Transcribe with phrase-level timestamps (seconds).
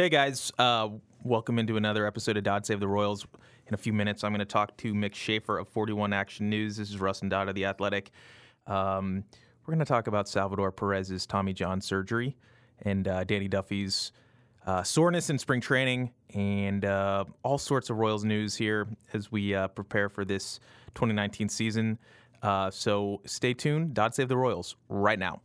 [0.00, 0.88] Hey guys, uh,
[1.24, 3.26] welcome into another episode of Dodd Save the Royals.
[3.66, 6.78] In a few minutes, I'm going to talk to Mick Schaefer of 41 Action News.
[6.78, 8.10] This is Russ and Dodd of The Athletic.
[8.66, 9.24] Um,
[9.60, 12.38] we're going to talk about Salvador Perez's Tommy John surgery
[12.80, 14.12] and uh, Danny Duffy's
[14.66, 19.54] uh, soreness in spring training and uh, all sorts of Royals news here as we
[19.54, 20.60] uh, prepare for this
[20.94, 21.98] 2019 season.
[22.42, 23.92] Uh, so stay tuned.
[23.92, 25.42] Dodd Save the Royals right now.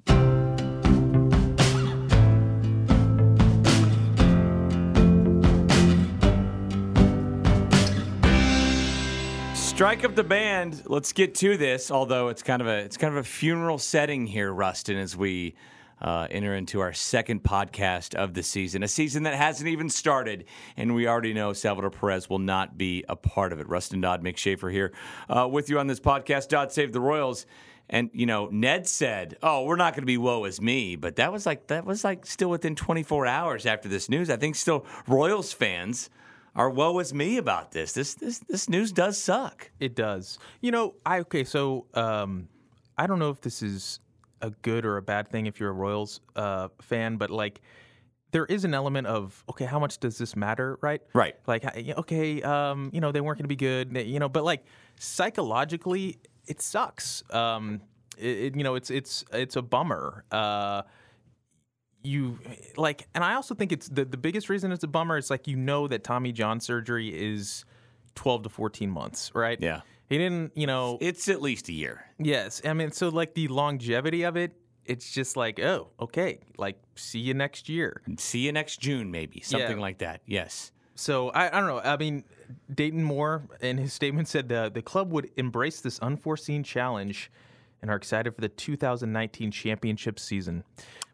[9.76, 10.84] Strike up the band.
[10.86, 11.92] Let's get to this.
[11.92, 15.54] Although it's kind of a it's kind of a funeral setting here, Rustin, as we
[16.02, 20.46] uh, enter into our second podcast of the season, a season that hasn't even started,
[20.78, 23.68] and we already know Salvador Perez will not be a part of it.
[23.68, 24.94] Rustin Dodd, Mick Schaefer here
[25.28, 26.48] uh, with you on this podcast.
[26.48, 27.46] Dodd save the Royals.
[27.90, 31.18] And you know, Ned said, "Oh, we're not going to be woe as me," but
[31.18, 34.30] that was like that was like still within 24 hours after this news.
[34.30, 36.10] I think still Royals fans
[36.56, 37.94] are woe is me about this.
[37.94, 39.72] This this this news does suck.
[39.80, 40.40] It does.
[40.62, 41.44] You know, I okay.
[41.44, 42.48] So um,
[42.98, 44.00] I don't know if this is
[44.42, 47.62] a good or a bad thing if you're a Royals uh, fan, but like
[48.32, 51.02] there is an element of okay, how much does this matter, right?
[51.14, 51.36] Right.
[51.48, 54.64] Like okay, um, you know, they weren't going to be good, you know, but like
[54.98, 57.24] psychologically, it sucks.
[57.32, 57.82] Um,
[58.18, 60.24] it, it, you know, it's it's it's a bummer.
[60.32, 60.84] Uh,
[62.06, 62.38] you
[62.78, 65.48] like and i also think it's the, the biggest reason it's a bummer is like
[65.48, 67.66] you know that tommy john surgery is
[68.16, 69.82] 12 to 14 months right Yeah.
[70.08, 72.06] he didn't you know It's at least a year.
[72.20, 74.54] yes i mean so like the longevity of it
[74.86, 79.42] it's just like oh okay like see you next year See you next June, maybe
[79.42, 79.82] something Yeah.
[79.82, 80.22] like that.
[80.28, 80.72] Yes.
[80.94, 82.24] so I, I don't know i mean
[82.74, 87.32] dayton moore in his statement said the, the club would embrace this unforeseen challenge
[87.82, 90.64] and are excited for the 2019 championship season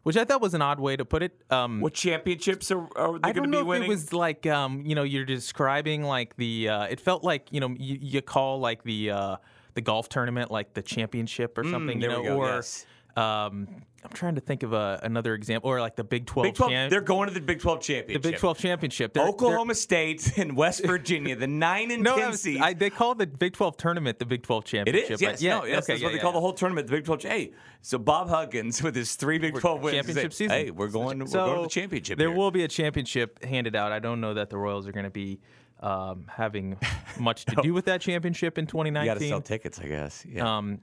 [0.02, 3.18] which i thought was an odd way to put it um, What championships are, are
[3.18, 3.84] they going to be winning?
[3.84, 7.60] it was like um, you know you're describing like the uh, it felt like you
[7.60, 9.36] know you, you call like the uh,
[9.74, 12.86] the golf tournament like the championship or something Mm, there know or yes.
[13.16, 13.68] Um,
[14.04, 16.72] I'm trying to think of a, another example or like the Big 12, Big 12.
[16.72, 18.22] champ- They're going to the Big 12 championship.
[18.22, 18.30] the.
[18.30, 22.24] Big 12 championship They're- Oklahoma State and West Virginia, the nine and they're- no ten
[22.24, 22.60] I was- seed.
[22.60, 25.58] I, they call the Big 12 tournament the Big 12 championship is, but yes, yeah
[25.58, 27.22] no, yes, okay, that's yeah, what they yeah, call the whole tournament, the Big 12.
[27.22, 30.56] Hey, so Bob Huggins with his three Big 12 wins, championship say, season.
[30.56, 32.18] Hey, we're going, we're going to the championship.
[32.18, 32.36] There here.
[32.36, 33.92] will be a championship handed out.
[33.92, 35.38] I don't know that the Royals are going to be
[35.78, 36.76] um, having
[37.20, 39.06] much to do with that championship in 2019.
[39.06, 40.24] You got to sell tickets, I guess.
[40.28, 40.58] Yeah.
[40.58, 40.80] Um,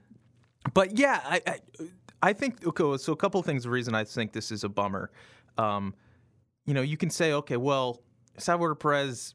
[0.74, 1.58] but yeah, I, I,
[2.22, 2.96] I think okay.
[2.98, 3.64] So a couple of things.
[3.64, 5.10] The reason I think this is a bummer,
[5.58, 5.94] um,
[6.66, 8.02] you know, you can say, okay, well,
[8.36, 9.34] Salvador Perez,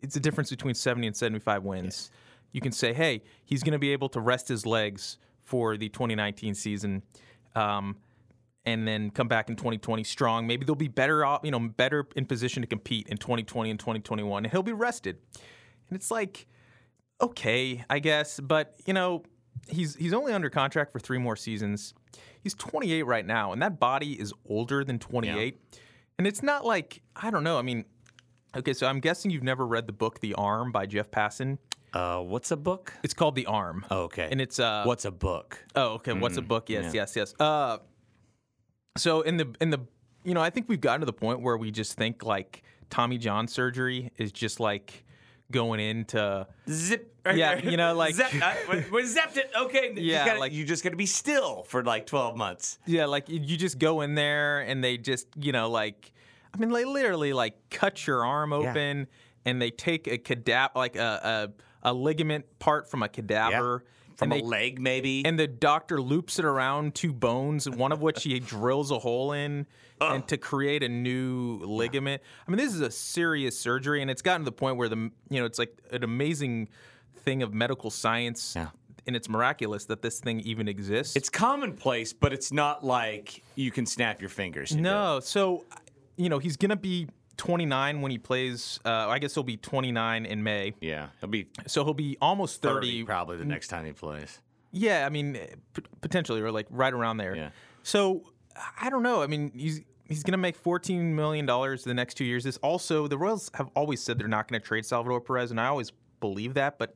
[0.00, 2.10] it's a difference between seventy and seventy-five wins.
[2.52, 5.88] You can say, hey, he's going to be able to rest his legs for the
[5.88, 7.02] 2019 season.
[7.54, 7.96] Um,
[8.64, 10.46] and then come back in 2020 strong.
[10.46, 13.78] Maybe they'll be better off, you know, better in position to compete in 2020 and
[13.78, 15.18] 2021, and he'll be rested.
[15.88, 16.46] And it's like,
[17.20, 19.24] okay, I guess, but you know,
[19.68, 21.94] he's he's only under contract for three more seasons.
[22.42, 25.58] He's 28 right now, and that body is older than 28.
[26.18, 27.58] And it's not like I don't know.
[27.58, 27.84] I mean,
[28.56, 31.58] okay, so I'm guessing you've never read the book The Arm by Jeff Passan.
[31.94, 32.92] uh, what's a book?
[33.02, 33.84] It's called The Arm.
[33.90, 34.28] Oh, okay.
[34.30, 35.58] And it's uh what's a book?
[35.74, 36.12] Oh, okay.
[36.12, 36.68] What's a book?
[36.68, 37.00] Yes, Mm, yeah.
[37.02, 37.34] yes, yes.
[37.40, 37.78] Uh,
[38.96, 39.80] so in the in the
[40.24, 43.18] you know, I think we've gotten to the point where we just think like Tommy
[43.18, 45.04] John surgery is just like
[45.52, 47.14] going into Zip.
[47.24, 47.70] right Yeah, there.
[47.70, 49.50] you know, like- Zep, uh, I, we- zapped it.
[49.56, 49.92] Okay.
[49.94, 52.78] You Yeah, gotta- like- you just got to be still for like 12 months.
[52.86, 56.12] yeah, like you- you just go in there and they just you know like
[56.52, 59.06] I mean they literally like cut your arm open
[59.44, 61.50] and they take a cadaver like a,
[61.84, 63.84] a a ligament part from a cadaver
[64.16, 65.24] From and a leg, maybe.
[65.24, 69.32] and the doctor loops it around two bones, one of which he drills a hole
[69.32, 69.66] in,
[70.14, 72.22] and to create a new ligament.
[72.46, 74.96] I mean, this is a serious surgery, and it's gotten to the point where the
[75.30, 76.68] you know it's like an amazing
[77.24, 78.68] thing of medical science, Yeah.
[79.06, 81.14] and it's miraculous that this thing even exists.
[81.16, 84.72] It's commonplace, but it's not like you can snap your fingers.
[84.72, 84.92] into it.
[84.92, 85.64] no, so
[86.16, 88.78] you know he's gonna be 29 when he plays.
[88.84, 92.60] Uh, I guess he'll be 29 in May, Yeah, he'll be so he'll be almost
[92.62, 92.86] 30.
[92.86, 94.40] 30 probably the next time he plays.
[94.74, 95.34] Yeah, I mean,
[95.74, 97.36] p- potentially, or like right around there.
[97.36, 97.50] Yeah.
[97.82, 98.22] So
[98.80, 99.22] I don't know.
[99.22, 102.44] I mean, he's he's going to make fourteen million dollars the next two years.
[102.44, 105.60] This also, the Royals have always said they're not going to trade Salvador Perez, and
[105.60, 106.78] I always believe that.
[106.78, 106.94] But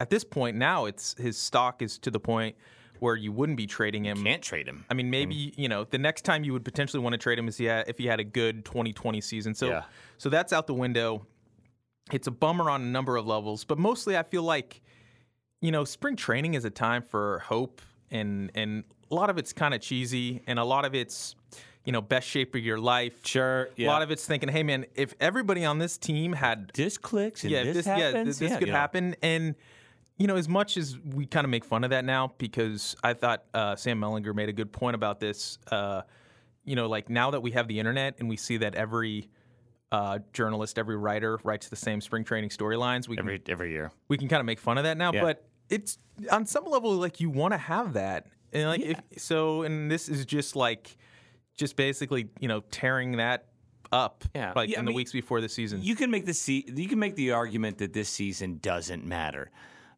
[0.00, 2.56] at this point now, it's his stock is to the point
[2.98, 4.18] where you wouldn't be trading him.
[4.18, 4.84] You Can't trade him.
[4.88, 7.48] I mean, maybe you know the next time you would potentially want to trade him
[7.48, 9.54] is he had, if he had a good 2020 season.
[9.54, 9.82] So, Yeah.
[10.18, 11.26] so that's out the window.
[12.12, 14.80] It's a bummer on a number of levels, but mostly I feel like,
[15.60, 19.52] you know, spring training is a time for hope, and and a lot of it's
[19.52, 21.34] kind of cheesy, and a lot of it's
[21.84, 23.24] you know best shape of your life.
[23.24, 26.98] Sure, A lot of it's thinking, hey man, if everybody on this team had this
[26.98, 28.74] clicks and yeah, this, this, yeah, happens, th- this yeah, could know.
[28.74, 29.16] happen.
[29.22, 29.54] And
[30.18, 33.12] you know, as much as we kind of make fun of that now, because I
[33.12, 35.58] thought uh, Sam Mellinger made a good point about this.
[35.70, 36.02] Uh,
[36.64, 39.28] you know, like now that we have the internet and we see that every
[39.92, 43.92] uh, journalist, every writer writes the same spring training storylines, we can every every year.
[44.08, 45.12] we can kind of make fun of that now.
[45.12, 45.22] Yeah.
[45.22, 45.98] But it's
[46.32, 50.08] on some level like you want to have that, and like if so, and this
[50.08, 50.96] is just like
[51.56, 53.46] just basically you know tearing that
[53.92, 54.52] up, Yeah.
[54.56, 55.80] like Yeah, I in the mean, weeks before the season.
[55.82, 59.50] You can make the se- you can make the argument that this season doesn't matter,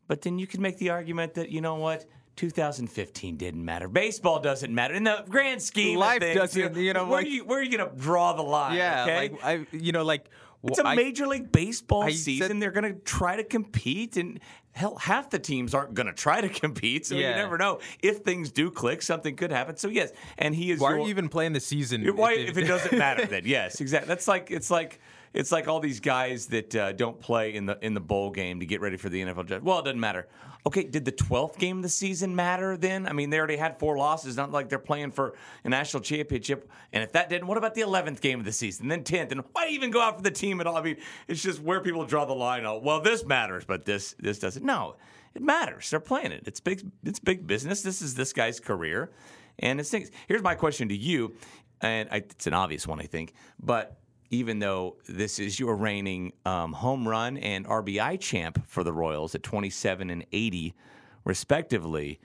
[0.06, 2.04] but then you can make the argument that you know what.
[2.36, 3.88] 2015 didn't matter.
[3.88, 5.98] Baseball doesn't matter in the grand scheme.
[5.98, 7.96] Life of things, doesn't, you know, Where, like- are you, where are you going to
[7.96, 8.76] draw the line?
[8.76, 9.28] yeah, okay?
[9.30, 10.28] like I, you know, like
[10.62, 12.46] It's a I- Major League Baseball I season.
[12.48, 14.38] said- They're going to try to compete, and
[14.78, 17.06] hell, half the teams aren't going to try to compete.
[17.06, 19.76] So you never know if things do click, something could happen.
[19.76, 20.80] So yes, and he is.
[20.80, 22.06] Why are you even playing the season?
[22.16, 24.08] why, if it doesn't matter, then yes, exactly.
[24.08, 25.00] That's like it's like
[25.34, 28.60] it's like all these guys that uh, don't play in the in the bowl game
[28.60, 29.64] to get ready for the NFL draft.
[29.64, 30.28] Well, it doesn't matter.
[30.68, 33.06] Okay, did the twelfth game of the season matter then?
[33.06, 34.36] I mean, they already had four losses.
[34.36, 35.32] Not like they're playing for
[35.64, 36.70] a national championship.
[36.92, 38.88] And if that didn't, what about the eleventh game of the season?
[38.88, 40.76] Then tenth, and why even go out for the team at all?
[40.76, 42.66] I mean, it's just where people draw the line.
[42.66, 44.62] Oh, well, this matters, but this this doesn't.
[44.62, 44.96] No,
[45.34, 45.88] it matters.
[45.88, 46.42] They're playing it.
[46.44, 46.82] It's big.
[47.02, 47.80] It's big business.
[47.80, 49.10] This is this guy's career,
[49.60, 50.10] and it's things.
[50.26, 51.34] Here's my question to you,
[51.80, 53.96] and I, it's an obvious one, I think, but.
[54.30, 59.34] Even though this is your reigning um, home run and RBI champ for the Royals
[59.34, 60.75] at 27 and 80,
[61.25, 62.20] respectively,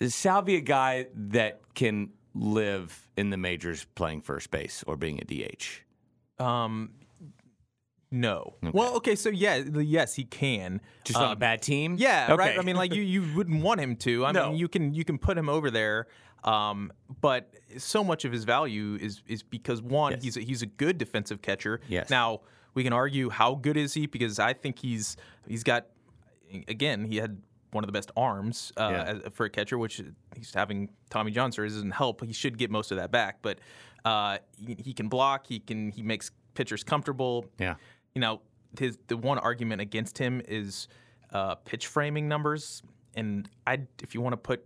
[0.00, 5.20] is Salvi a guy that can live in the majors playing first base or being
[5.20, 6.42] a DH?
[6.42, 6.90] Um,
[8.10, 8.54] no.
[8.72, 10.80] Well, okay, so yeah, yes, he can.
[11.04, 11.96] Just on a Um, bad team?
[11.98, 12.58] Yeah, right.
[12.58, 14.24] I mean, like you, you wouldn't want him to.
[14.24, 14.48] I No.
[14.50, 16.06] mean, you can you can put him over there,
[16.44, 20.22] um, but so much of his value is is because one, Yes.
[20.24, 21.80] he's a, he's a good defensive catcher.
[21.88, 22.10] Yes.
[22.10, 22.40] Now
[22.74, 25.86] we can argue how good is he because I think he's he's got
[26.68, 27.40] again he had
[27.72, 29.02] one of the best arms uh, Yeah.
[29.26, 30.00] as, for a catcher, which
[30.36, 32.24] he's having Tommy John surgery doesn't help.
[32.24, 33.58] He should get most of that back, but
[34.04, 35.46] uh, he, he can block.
[35.46, 37.74] He can he makes pitchers comfortable Yeah.
[38.14, 38.42] you know,
[38.78, 40.86] his the one argument against him is
[41.32, 42.82] uh, pitch framing numbers,
[43.16, 44.64] and I if you want to put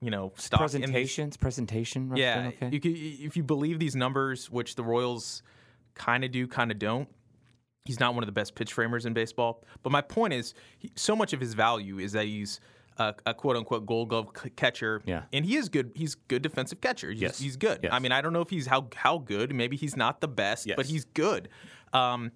[0.00, 2.12] you know stock Presentations, presentation.
[2.16, 2.70] Yeah, okay.
[2.72, 5.42] you could, if you believe these numbers, which the Royals
[5.94, 7.08] kind of do, kind of don't.
[7.84, 9.64] He's not one of the best pitch framers in baseball.
[9.82, 12.60] But my point is, he, so much of his value is that he's
[12.98, 15.02] a, a quote unquote Gold Glove c- catcher.
[15.06, 15.22] Yeah.
[15.32, 15.90] and he is good.
[15.94, 17.10] He's good defensive catcher.
[17.10, 17.38] He's, Yes.
[17.38, 17.80] he's good.
[17.82, 17.92] Yes.
[17.92, 19.54] I mean, I don't know if he's how how good.
[19.54, 21.48] Maybe he's not the best, but he's good.
[21.92, 22.32] Um,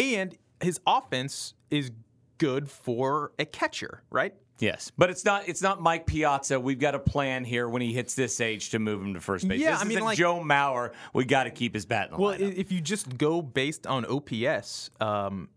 [0.00, 1.90] and his offense is
[2.38, 4.34] good for a catcher, right?
[4.60, 5.48] Yes, but it's not.
[5.48, 6.58] It's not Mike Piazza.
[6.58, 9.46] We've got a plan here when he hits this age to move him to first
[9.46, 9.60] base.
[9.60, 10.92] Yeah, this I mean, like- Joe Mauer.
[11.12, 12.56] We got to keep his bat in the Well, lineup.
[12.56, 15.48] if you just go based on OPS, um,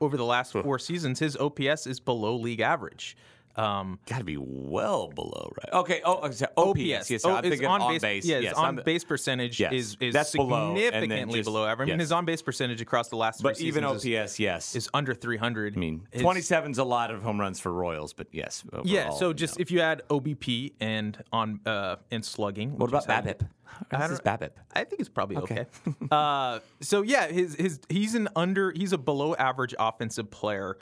[0.00, 3.16] over the last four seasons, his OPS is below league average.
[3.54, 5.80] Um, got to be well below, right?
[5.80, 6.00] Okay.
[6.04, 6.80] Oh, so OPS.
[6.80, 8.24] OPS, Yes, oh, I'm thinking on, base, base.
[8.24, 11.88] Yeah, his yes, on base percentage Yes, is is that's below, significantly just- below average.
[11.88, 12.04] I mean, yes.
[12.04, 14.76] his on base percentage across the last three But even seasons is- OPS, yes.
[14.76, 15.76] is, under 300.
[15.76, 18.64] I mean, His- 27's a lot of home runs for Royals, but yes.
[18.84, 19.62] Yeah, overall, so you just know.
[19.62, 22.78] if you add OBP and on uh, and slugging.
[22.78, 23.46] what about BABIP?
[23.90, 24.50] I This is BABIP.
[24.74, 25.66] I think it's probably okay.
[25.86, 26.06] Okay.
[26.10, 30.78] uh, so yeah, his his he's an under he's a below average offensive player.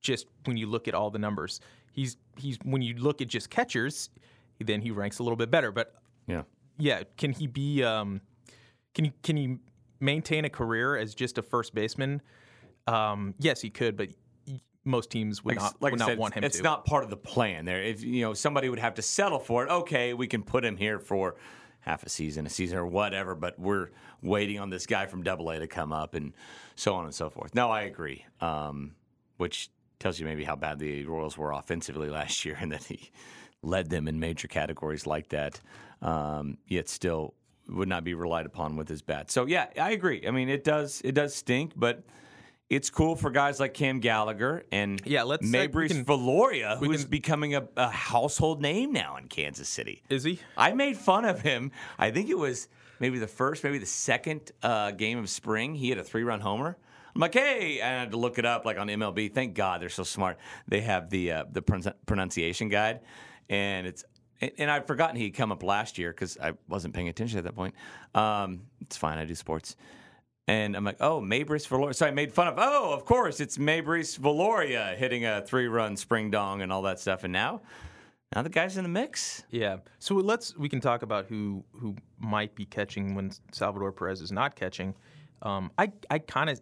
[0.00, 1.60] Just when you look at all the numbers,
[1.98, 4.10] he's he's when you look at just catchers,
[4.60, 5.72] then he ranks a little bit better.
[5.72, 5.94] But
[6.26, 6.42] Yeah.
[6.78, 7.82] yeah, can he be?
[7.82, 8.20] Um,
[8.94, 9.56] can he can he
[10.00, 12.22] maintain a career as just a first baseman?
[12.86, 14.08] Um, yes, he could, but
[14.84, 16.62] most teams would Like, not like would not said, want him it's to.
[16.62, 17.82] not part of the plan there.
[17.82, 20.76] If you know somebody would have to settle for it, okay, we can put him
[20.76, 21.34] here for
[21.80, 23.34] half a season, a season, or whatever.
[23.34, 23.90] But we're
[24.22, 26.32] waiting on this guy from Double A to come up, and
[26.76, 27.54] so on and so forth.
[27.54, 28.24] No, I agree.
[28.40, 28.94] Um,
[29.36, 33.10] which tells you maybe how bad the Royals were offensively last year, and that he
[33.62, 35.60] led them in major categories like that.
[36.02, 37.34] Um, yet still
[37.68, 39.30] would not be relied upon with his bat.
[39.30, 40.24] So yeah, I agree.
[40.26, 42.02] I mean, it does it does stink, but.
[42.70, 46.88] It's cool for guys like Cam Gallagher and Yeah, let's we Meibrys can- Viloria, we
[46.88, 50.02] who's can- becoming a, a household name now in Kansas City.
[50.10, 50.38] Is he?
[50.54, 51.72] I made fun of him.
[51.98, 52.68] I think it was
[53.00, 55.76] maybe the first, maybe the second uh, game of spring.
[55.76, 56.76] He had a three-run homer.
[57.32, 59.32] Hey, and I had to look it up like on MLB.
[59.32, 60.38] Thank God they're so smart.
[60.68, 63.00] They have the uh, the pron- pronunciation guide,
[63.48, 64.04] and it's
[64.40, 67.44] and- and I'd forgotten he'd come up last year because I wasn't paying attention at
[67.44, 67.74] that point.
[68.14, 69.18] Um, it's fine.
[69.18, 69.74] I do sports.
[70.46, 71.94] And I'm like, oh, Meibrys Viloria.
[71.94, 75.94] So I made fun of, oh, of course, it's Meibrys Viloria hitting a three run
[75.96, 77.24] spring dong and all that stuff.
[77.24, 77.60] And now
[78.34, 79.44] Now the guy's in the mix.
[79.50, 79.78] Yeah.
[79.98, 84.32] So let's we can talk about who who might be catching when Salvador Perez is
[84.32, 84.94] not catching.
[85.42, 86.60] Um, I I kind of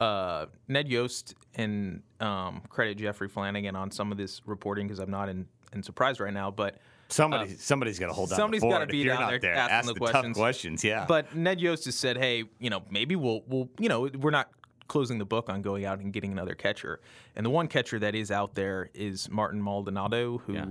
[0.00, 5.10] uh, Ned Yost and um, credit Jeffrey Flanagan on some of this reporting because I'm
[5.10, 6.78] not in, in surprise right now, but.
[7.08, 8.36] Somebody, somebody's got to hold down.
[8.36, 10.24] Somebody's got to be down there, there asking ask the, the questions.
[10.24, 11.04] Tough questions, yeah.
[11.06, 14.50] But Ned Yost has said, "Hey, you know, maybe we'll, we'll, you know, we're not
[14.88, 17.00] closing the book on going out and getting another catcher.
[17.34, 20.66] And the one catcher that is out there is Martin Maldonado, who, Yeah.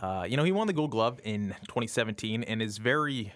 [0.00, 3.32] uh, you know, he won the Gold Glove in 2017 and is very,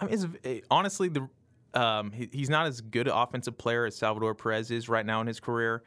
[0.00, 1.28] I mean, is eh, honestly the,
[1.74, 5.20] um, he, he's not as good an offensive player as Salvador Perez is right now
[5.20, 5.82] in his career,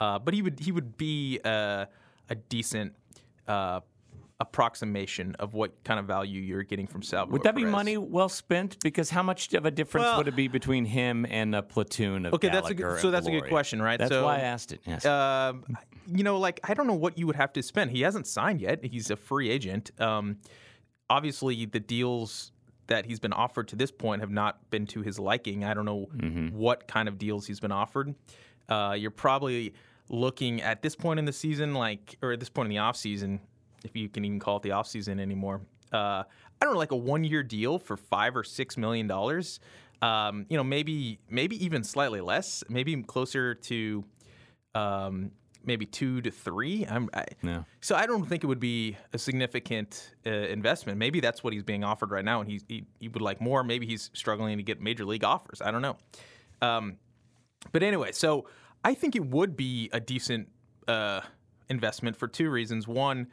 [0.00, 1.86] uh, but he would he would be uh,
[2.28, 2.94] a decent.
[3.46, 3.80] Uh,
[4.40, 7.32] approximation of what kind of value you're getting from Salvador.
[7.32, 8.76] would that be money well spent?
[8.82, 12.26] Because how much of a difference Well- would it be between him and a platoon
[12.26, 13.98] of Okay, that's a good, so that's a good question, right?
[13.98, 14.80] That's so, why I asked it.
[14.86, 15.04] Yes.
[15.04, 15.64] Um,
[16.06, 17.90] you know, like I don't know what you would have to spend.
[17.90, 18.84] He hasn't signed yet.
[18.84, 19.90] He's a free agent.
[20.00, 20.38] Um,
[21.10, 22.52] obviously, the deals
[22.88, 25.64] that he's been offered to this point have not been to his liking.
[25.64, 26.08] I don't know
[26.52, 28.14] what kind of deals he's been offered.
[28.68, 29.72] Uh, you're probably
[30.10, 32.96] looking at this point in the season, like or at this point in the off
[32.96, 33.40] season,
[33.84, 35.60] if you can even call it the off season anymore.
[35.92, 36.24] Uh,
[36.60, 39.60] I don't know, like a one year deal for five or six million dollars.
[40.02, 44.04] Um, you know, maybe maybe even slightly less, maybe closer to
[44.74, 45.30] um,
[45.68, 46.84] maybe two to three.
[46.84, 47.62] I'm, I, Yeah.
[47.80, 50.98] So I don't think it would be a significant uh, investment.
[50.98, 53.62] Maybe that's what he's being offered right now, and he's, he he would like more.
[53.62, 55.62] Maybe he's struggling to get major league offers.
[55.62, 55.96] I don't know.
[56.60, 56.96] Um,
[57.70, 58.48] but anyway, so
[58.84, 60.48] I think it would be a decent
[60.88, 61.20] uh,
[61.68, 62.88] investment for two reasons.
[62.88, 63.28] One,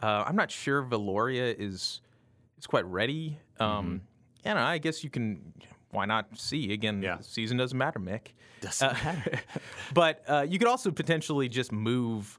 [0.00, 2.00] uh, I'm not sure Viloria is
[2.58, 3.38] is quite ready.
[3.58, 4.02] Um,
[4.54, 4.68] don't know.
[4.68, 5.52] I guess you can.
[5.98, 7.02] Why not see again?
[7.02, 7.16] Yeah.
[7.16, 8.28] The season doesn't matter, Mick.
[8.60, 9.40] Doesn't matter.
[9.94, 12.38] but uh, you could also potentially just move.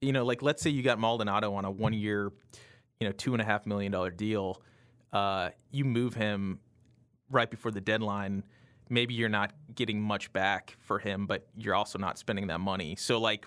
[0.00, 2.30] You know, like let's say you got Maldonado on a one year,
[3.00, 4.62] you know, two and a half million dollar deal.
[5.12, 6.60] Uh, you move him
[7.30, 8.44] right before the deadline.
[8.88, 12.94] Maybe you're not getting much back for him, but you're also not spending that money.
[12.94, 13.44] So like,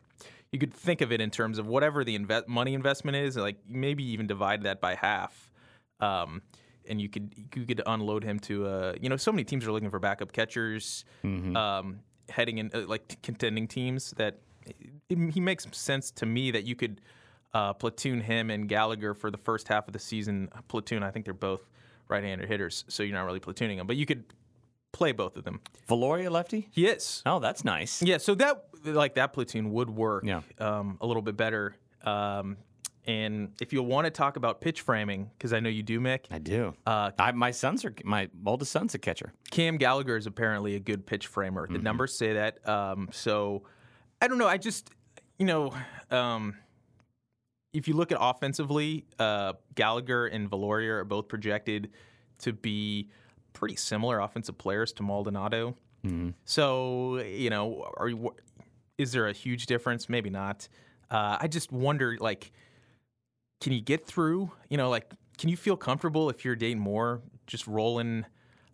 [0.52, 3.38] you could think of it in terms of whatever the invest money investment is.
[3.38, 5.50] Like maybe even divide that by half.
[6.02, 6.42] Um,
[6.90, 9.72] and you could you could unload him to uh you know so many teams are
[9.72, 12.00] looking for backup catchers um
[12.30, 14.40] heading in uh, like contending teams that
[15.10, 17.02] it, he makes sense to me that you could
[17.54, 21.26] uh, platoon him and Gallagher for the first half of the season platoon I think
[21.26, 21.62] they're both
[22.08, 24.24] right-handed hitters so you're not really platooning them but you could
[24.92, 25.60] play both of them
[25.90, 26.68] Viloria lefty?
[26.72, 28.02] he is Oh, that's nice.
[28.02, 30.42] yeah so that like that platoon would work Yeah.
[30.60, 32.58] um, a little bit better um,
[33.06, 36.22] and if you want to talk about pitch framing because I know you do Mick
[36.32, 36.74] I do.
[36.88, 39.34] uh, I, my sons are my oldest son's a catcher.
[39.52, 41.68] Cam Gallagher is apparently a good pitch framer.
[41.70, 42.68] The numbers say that.
[42.68, 43.64] Um, so
[44.22, 44.48] I don't know.
[44.48, 44.90] I just,
[45.38, 45.74] you know,
[46.12, 46.56] um,
[47.74, 51.90] if you look at offensively, uh, Gallagher and Viloria are both projected
[52.40, 53.10] to be
[53.54, 55.76] pretty similar offensive players to Maldonado.
[56.46, 58.34] So you know, are you,
[58.98, 60.10] is there a huge difference?
[60.10, 60.68] Maybe not.
[61.10, 62.52] Uh, I just wonder, like,
[63.64, 64.52] can you get through?
[64.70, 68.26] You know, like, can you feel comfortable if you're Dayton Moore just rolling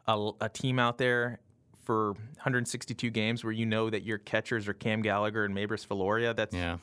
[0.07, 1.39] a, a team out there
[1.85, 6.35] for 162 games where you know that your catchers are Cam Gallagher and Meibrys Viloria?
[6.35, 6.77] That's Yeah.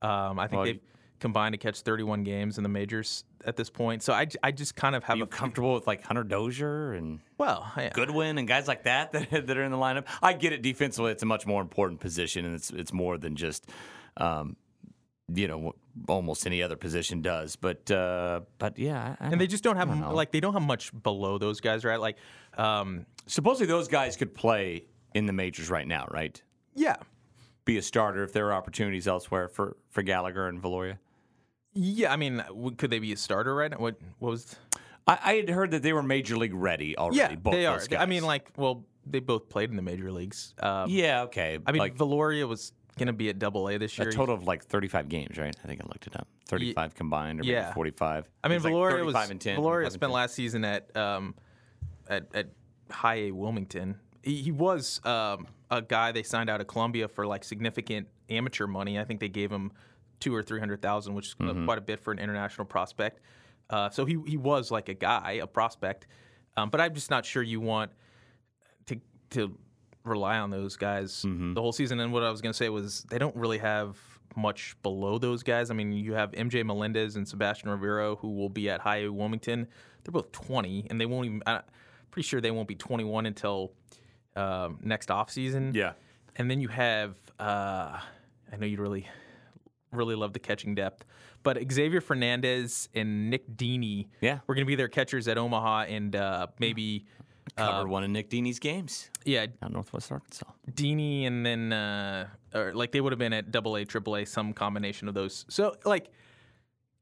[0.00, 0.80] um, I think Well, they've
[1.18, 4.02] combined to catch 31 games in the majors at this point.
[4.02, 6.92] So I, I just kind of have Are you a comfortable with like Hunter Dozier
[6.92, 7.90] and well, yeah.
[7.90, 10.06] Goodwin and guys like that, that that are in the lineup?
[10.22, 10.62] I get it.
[10.62, 13.68] Defensively, it's a much more important position, and it's it's more than just,
[14.16, 14.56] um,
[15.34, 15.72] you know,
[16.08, 17.56] almost any other position does.
[17.56, 20.52] But uh, but yeah, I, I and they don't- just don't have like they don't
[20.54, 22.00] have much below those guys, right?
[22.00, 22.16] Like,
[22.56, 24.84] um, supposedly those guys could play
[25.14, 26.40] in the majors right now, right?
[26.74, 26.96] yeah,
[27.64, 30.98] Be a starter if there are opportunities elsewhere for for Gallagher and Viloria.
[31.74, 32.12] yeah.
[32.12, 32.42] I mean,
[32.76, 33.78] could they be a starter right now?
[33.78, 34.56] What what was?
[35.06, 37.18] I, I had heard that they were major league ready already.
[37.18, 37.78] Yeah, both they are.
[37.78, 40.54] those I mean, like, well, they both played in the major leagues.
[40.62, 41.58] Um, yeah, okay.
[41.66, 44.08] I mean, like Viloria was going to be at Double A this year.
[44.08, 45.54] a total of like 35 games, right?
[45.64, 46.28] I think I looked it up.
[46.46, 47.72] 35 combined, or maybe yeah.
[47.74, 48.30] 45.
[48.44, 49.58] I mean, was like Viloria was 35 and 10.
[49.58, 50.10] Viloria 35 and spent 10.
[50.12, 51.34] last season at um,
[52.08, 52.46] at, at
[52.90, 53.96] High A Wilmington.
[54.22, 58.66] He, he was um, a guy they signed out of Colombia for like significant amateur
[58.66, 58.98] money.
[58.98, 59.72] I think they gave him
[60.20, 61.64] two or three hundred thousand, which is uh, Mm-hmm.
[61.64, 63.20] quite a bit for an international prospect.
[63.70, 66.06] Uh, so he he was like a guy, a prospect.
[66.56, 67.92] Um, but I'm just not sure you want
[68.86, 69.56] to to
[70.04, 71.54] rely on those guys Mm-hmm.
[71.54, 72.00] the whole season.
[72.00, 73.96] And what I was going to say was they don't really have
[74.36, 75.70] much below those guys.
[75.70, 79.66] I mean, you have MJ Melendez and Sebastian Rivero who will be at High Wilmington.
[80.04, 81.42] They're both 20, and they won't even.
[81.46, 81.62] I'm
[82.10, 83.72] pretty sure they won't be 21 until
[84.36, 85.72] um, next off season.
[85.74, 85.92] Yeah.
[86.36, 87.98] And then you have, uh,
[88.52, 89.06] I know you really
[89.92, 91.04] really love the catching depth.
[91.42, 94.38] But Xavier Fernandez and Nick Dini, Yeah.
[94.46, 97.06] we're going to be their catchers at Omaha, and uh, maybe
[97.66, 100.46] Covered one of Nick Dini's games yeah, Northwest Arkansas.
[100.72, 104.24] Dini, and then uh, or like they would have been at Double A, Triple A,
[104.24, 105.44] some combination of those.
[105.48, 106.10] So like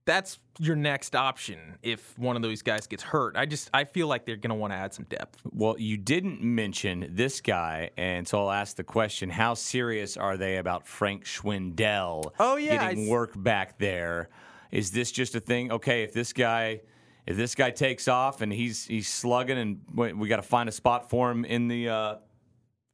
[0.05, 3.37] that's your next option if one of those guys gets hurt.
[3.37, 5.41] I just I feel like they're going to want to add some depth.
[5.53, 10.37] Well, you didn't mention this guy, and so I'll ask the question: How serious are
[10.37, 12.33] they about Frank Schwindel?
[12.41, 14.29] Oh, yeah, I getting s- work back there.
[14.71, 15.73] Is this just a thing?
[15.73, 16.81] Okay, if this guy,
[17.29, 20.67] if this guy takes off and he's he's slugging, and we, we got to find
[20.67, 22.15] a spot for him in the uh,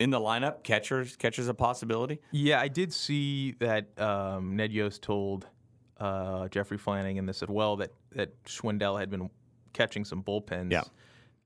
[0.01, 0.65] in the lineup.
[0.65, 2.19] Catchers, catchers a possibility.
[2.33, 5.47] Yeah, I did see that um, Ned Yost told
[6.01, 9.31] uh, Jeffrey Flanagan this as well that that Schwindel had been
[9.73, 10.73] catching some bullpens.
[10.73, 10.83] Yeah.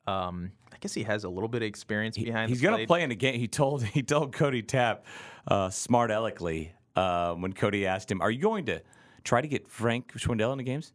[0.07, 2.49] Um, I guess he has a little bit of experience behind.
[2.49, 3.38] He's going to play in a game.
[3.38, 5.04] He told he told Cody Tapp,
[5.47, 8.80] uh, smart aleckly, uh, when Cody asked him, "Are you going to
[9.25, 10.95] try to get Frank Schwindel in the games?"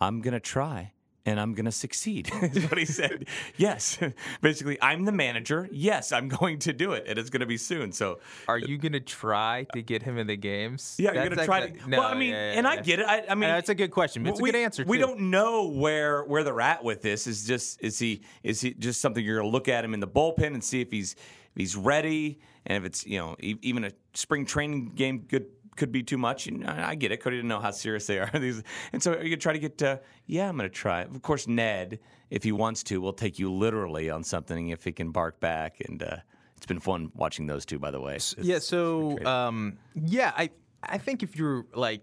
[0.00, 0.92] I'm going to try.
[1.28, 3.26] And I'm going to succeed, is what he said.
[3.58, 3.98] yes.
[4.40, 5.68] Basically, I'm the manager.
[5.70, 7.04] Yes, I'm going to do it.
[7.06, 7.92] And it's going to be soon.
[7.92, 10.96] So, Are you going to try to get him in the games?
[10.98, 11.88] yeah, you're going to try to.
[11.88, 13.06] No, well, I mean, yeah, yeah, and I get it.
[13.06, 14.26] I, I mean, that's a good question.
[14.26, 14.84] It's we, a good answer.
[14.84, 14.90] Too.
[14.90, 17.26] We don't know where where they're at with this.
[17.26, 20.00] Is just is he is he just something you're going to look at him in
[20.00, 23.84] the bullpen and see if he's if he's ready and if it's you know even
[23.84, 25.46] a spring training game could
[25.78, 26.46] could be too much.
[26.46, 27.18] And I get it.
[27.22, 28.30] Cody didn't know how serious they are.
[28.34, 29.82] These and so are you try to get?
[29.82, 31.02] Uh, yeah, I'm going to try.
[31.02, 34.92] Of course, Ned, if he wants to, will take you literally on something if he
[34.92, 35.80] can bark back.
[35.88, 36.16] And uh,
[36.56, 38.16] it's been fun watching those two, by the way.
[38.16, 38.58] It's- Yeah.
[38.58, 40.50] So, um, yeah, I
[40.82, 42.02] I think if you're like,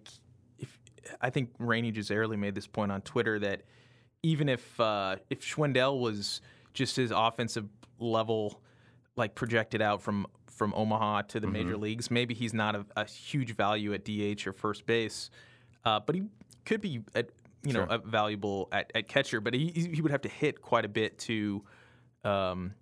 [0.58, 0.80] if
[1.22, 3.62] I think Rany Jazayerli made this point on Twitter that
[4.24, 6.42] even if uh, if Schwindel was
[6.74, 7.66] just his offensive
[8.00, 8.62] level,
[9.16, 10.26] like projected out from
[10.56, 11.54] from Omaha to the Mm-hmm.
[11.54, 15.30] major leagues, maybe he's not a, a huge value at DH or first base,
[15.84, 16.24] uh, but he
[16.66, 17.30] could be at
[17.64, 19.42] you know a valuable at, at catcher.
[19.42, 21.64] But he he would have to hit quite a bit to.
[22.24, 22.74] Um,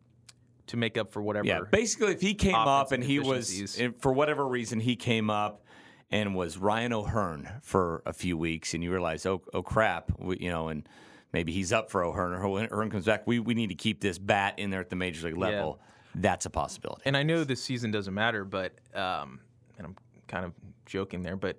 [0.68, 4.13] to make up for whatever Yeah, basically, if he came up and he was, for
[4.13, 5.65] whatever reason, he came up
[6.10, 10.38] and was Ryan O'Hearn for a few weeks, and you realize, oh, oh crap, we,
[10.40, 10.88] you know, and
[11.33, 14.00] maybe he's up for O'Hearn, or when O'Hearn comes back, we, we need to keep
[14.00, 15.81] this bat in there at the major league level.
[16.15, 17.01] That's a possibility.
[17.05, 19.39] and I know this season doesn't matter, but um,
[19.77, 19.95] and I'm
[20.27, 20.53] kind of
[20.85, 21.57] joking there, but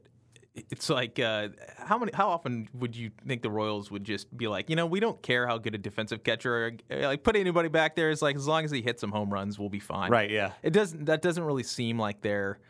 [0.70, 4.46] it's like uh, how many, how often would you think the Royals would just be
[4.46, 7.68] like, you know, we don't care how good a defensive catcher, or, like put anybody
[7.68, 8.10] back there.
[8.10, 10.12] It's like as long as he hits some home runs, we'll be fine.
[10.12, 10.52] Right, yeah.
[10.62, 11.06] It doesn't.
[11.06, 12.60] That doesn't really seem like they're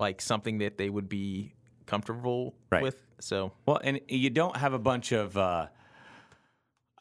[0.00, 1.54] like something that they would be
[1.86, 2.82] comfortable Right.
[2.82, 2.96] with.
[3.20, 5.66] So Well, and you don't have a bunch of, uh,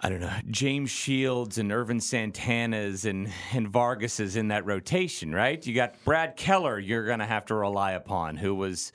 [0.01, 5.65] I don't know, James Shields and Ervin Santana's and, and Vargas's in that rotation, right?
[5.65, 8.93] You got Brad Keller you're going to have to rely upon, who was,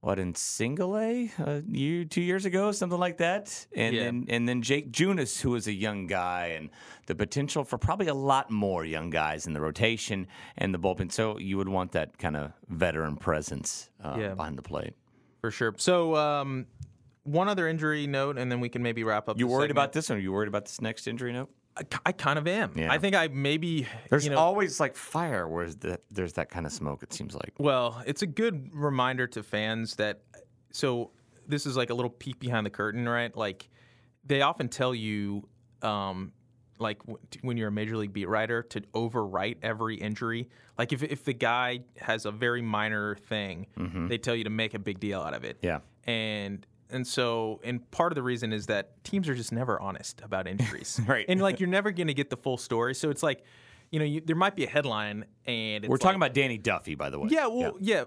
[0.00, 3.66] what, in single A a year, two years ago, something like that?
[3.74, 4.04] And, Yeah.
[4.04, 6.70] then, and then Jake Junis, who was a young guy, and
[7.06, 11.10] the potential for probably a lot more young guys in the rotation and the bullpen.
[11.10, 14.34] So you would want that kind of veteran presence uh, Yeah.
[14.34, 14.94] behind the plate.
[15.40, 15.74] for sure.
[15.78, 16.66] So um,
[17.24, 19.38] one other injury note, and then we can maybe wrap up.
[19.38, 19.78] You the worried segment.
[19.78, 20.18] about this one?
[20.18, 21.50] Are you worried about this next injury note?
[21.76, 22.72] I, I kind of am.
[22.76, 22.92] Yeah.
[22.92, 26.66] I think I maybe There's you know, always like fire where that, there's that kind
[26.66, 27.54] of smoke, it seems like.
[27.58, 30.22] Well, it's a good reminder to fans that
[30.70, 31.12] so
[31.46, 33.34] this is like a little peek behind the curtain, right?
[33.34, 33.70] Like
[34.24, 35.48] they often tell you
[35.80, 36.32] um
[36.78, 40.50] like w- when you're a major league beat writer to overwrite every injury.
[40.76, 43.66] Like if if the guy has a very minor thing,
[44.08, 45.58] they tell you to make a big deal out of it.
[45.62, 45.78] Yeah.
[46.04, 50.20] And and so and part of the reason is that teams are just never honest
[50.22, 51.00] about injuries.
[51.06, 51.24] Right.
[51.28, 52.94] And like you're never going to get the full story.
[52.94, 53.44] So it's like
[53.90, 56.56] you know, you, there might be a headline, and it's We're talking like- about Danny
[56.56, 57.28] Duffy, by the way.
[57.30, 58.04] yeah, well, yeah.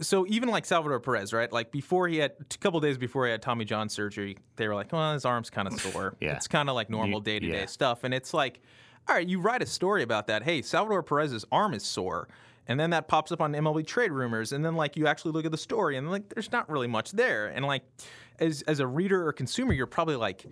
[0.00, 1.50] So even like Salvador Perez, right?
[1.52, 4.74] Like before he had a couple days before he had Tommy John surgery, they were
[4.74, 6.16] like, "Well, his arm's kind of sore.
[6.20, 6.34] Yeah.
[6.34, 7.66] It's kind of like normal day to day yeah.
[7.66, 8.60] stuff." And it's like,
[9.08, 10.42] all right, you write a story about that.
[10.42, 12.26] Hey, Salvador Perez's arm is sore,
[12.70, 15.44] and then that pops up on MLB trade rumors, and then like you actually look
[15.44, 17.48] at the story, and like there's not really much there.
[17.48, 17.82] And like
[18.38, 20.46] as as a reader or consumer, you're probably like.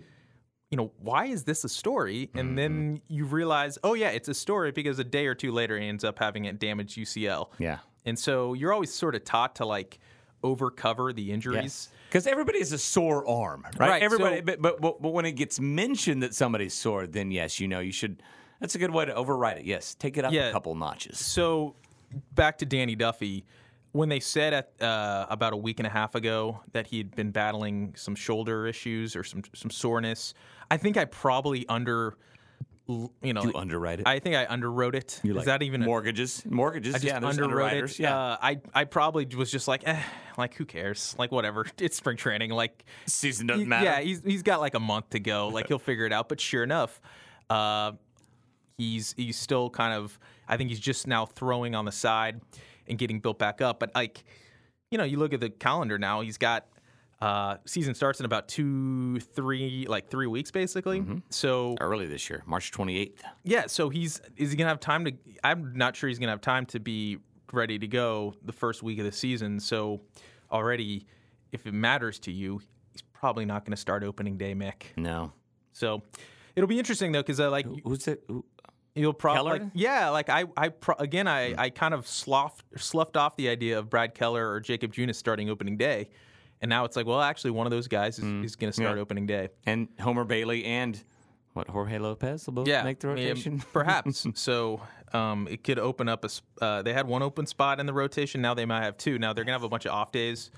[0.71, 2.29] You know, why is this a story?
[2.35, 2.55] And Mm-hmm.
[2.55, 5.87] then you realize, oh, yeah, it's a story because a day or two later he
[5.87, 7.47] ends up having a damaged UCL.
[7.57, 7.79] Yeah.
[8.05, 9.97] And so you're always sort of taught to like
[10.43, 11.89] overcover the injuries.
[12.07, 13.89] Because everybody has a sore arm, right?
[13.89, 17.31] Right, Everybody, so- but, but but but when it gets mentioned that somebody's sore, then
[17.31, 18.21] yes, you know you should.
[18.59, 19.65] That's a good way to override it.
[19.65, 20.49] Yes, take it up Yeah.
[20.49, 21.17] a couple notches.
[21.17, 21.75] So
[22.33, 23.45] back to Danny Duffy,
[23.91, 27.15] when they said at uh, about a week and a half ago that he had
[27.15, 30.33] been battling some shoulder issues or some some soreness,
[30.69, 32.15] I think I probably under
[33.21, 34.07] you know, You underwrite it.
[34.07, 35.19] I think I underwrote it.
[35.21, 36.43] You Is that even a mortgages?
[36.49, 36.95] Mortgages.
[36.95, 37.99] I just yeah, underwrote underwriters.
[37.99, 38.03] it.
[38.03, 40.01] Yeah, Uh, I I probably was just like, eh,
[40.39, 41.15] like who cares?
[41.19, 41.67] Like whatever.
[41.79, 42.49] It's spring training.
[42.49, 43.85] Like season doesn't he- matter.
[43.85, 45.49] yeah, he's he's got like a month to go.
[45.49, 46.29] Like he'll figure it out.
[46.29, 46.99] But sure enough,
[47.49, 47.91] uh,
[48.77, 50.17] he's he's still kind of.
[50.49, 52.41] I think he's just now throwing on the side
[52.87, 53.79] and getting built back up.
[53.79, 54.23] But like,
[54.91, 56.21] you know, you look at the calendar now.
[56.21, 56.65] He's got.
[57.21, 61.01] Uh, season starts in about two, three, like three weeks, basically.
[61.01, 61.17] Mm-hmm.
[61.29, 63.11] So early this year, March 28th.
[63.43, 65.11] yeah, so he's is he gonna have time to?
[65.43, 67.17] I'm not sure he's gonna have time to be
[67.51, 69.59] ready to go the first week of the season.
[69.59, 69.99] So
[70.49, 71.07] already,
[71.51, 72.61] if it matters to you,
[72.93, 74.83] he's probably not gonna start opening day, Mick.
[74.95, 75.33] No,
[75.73, 76.01] So
[76.55, 78.23] it'll be interesting though, because uh, like who's it?
[78.29, 78.45] Who,
[78.95, 83.17] you'll probably like, yeah, like I I pro- again I I kind of sloughed sloughed
[83.17, 86.09] off the idea of Brad Keller or Jacob Junis starting opening day,
[86.61, 89.01] and now it's like well actually one of those guys is, is gonna start yeah.
[89.01, 89.49] opening day.
[89.65, 91.01] and Homer Bailey and
[91.53, 93.59] what Jorge Lopez will both yeah, make the rotation.
[93.73, 94.25] perhaps.
[94.35, 94.81] so
[95.13, 96.29] um, it could open up a.
[96.63, 98.41] Uh, they had one open spot in the rotation.
[98.41, 99.19] Now they might have two.
[99.19, 100.51] Now they're gonna have a bunch of off days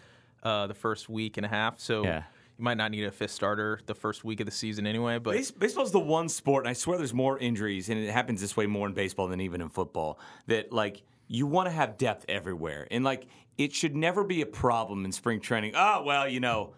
[0.44, 1.80] uh, the first week and a half.
[1.80, 2.24] So Yeah.
[2.62, 5.18] You might not need a fifth starter the first week of the season anyway.
[5.18, 8.40] But Base- Baseball's the one sport, and I swear there's more injuries, and it happens
[8.40, 10.20] this way more in baseball than even in football.
[10.46, 13.26] That like you want to have depth everywhere, and like
[13.58, 15.74] it should never be a problem in spring training.
[15.76, 16.74] Oh well, you know,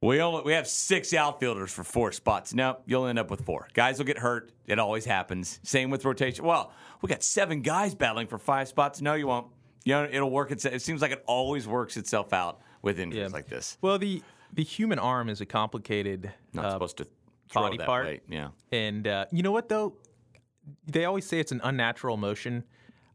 [0.00, 2.54] we only we have six outfielders for four spots.
[2.54, 3.66] No, you'll end up with four.
[3.74, 4.52] Guys will get hurt.
[4.68, 5.58] It always happens.
[5.64, 6.44] Same with rotation.
[6.44, 6.70] Well,
[7.02, 9.00] we got seven guys battling for five spots.
[9.00, 9.48] No, you won't.
[9.84, 10.52] You know, it'll work.
[10.52, 10.74] Itself.
[10.76, 13.34] It seems like it always works itself out with injuries Yeah.
[13.34, 13.76] like this.
[13.80, 17.06] well, the the human arm is a complicated Not uh, supposed to
[17.50, 18.06] throw body part.
[18.06, 18.20] way.
[18.28, 18.48] Yeah.
[18.72, 19.94] And uh, you know what though?
[20.86, 22.64] They always say it's an unnatural motion.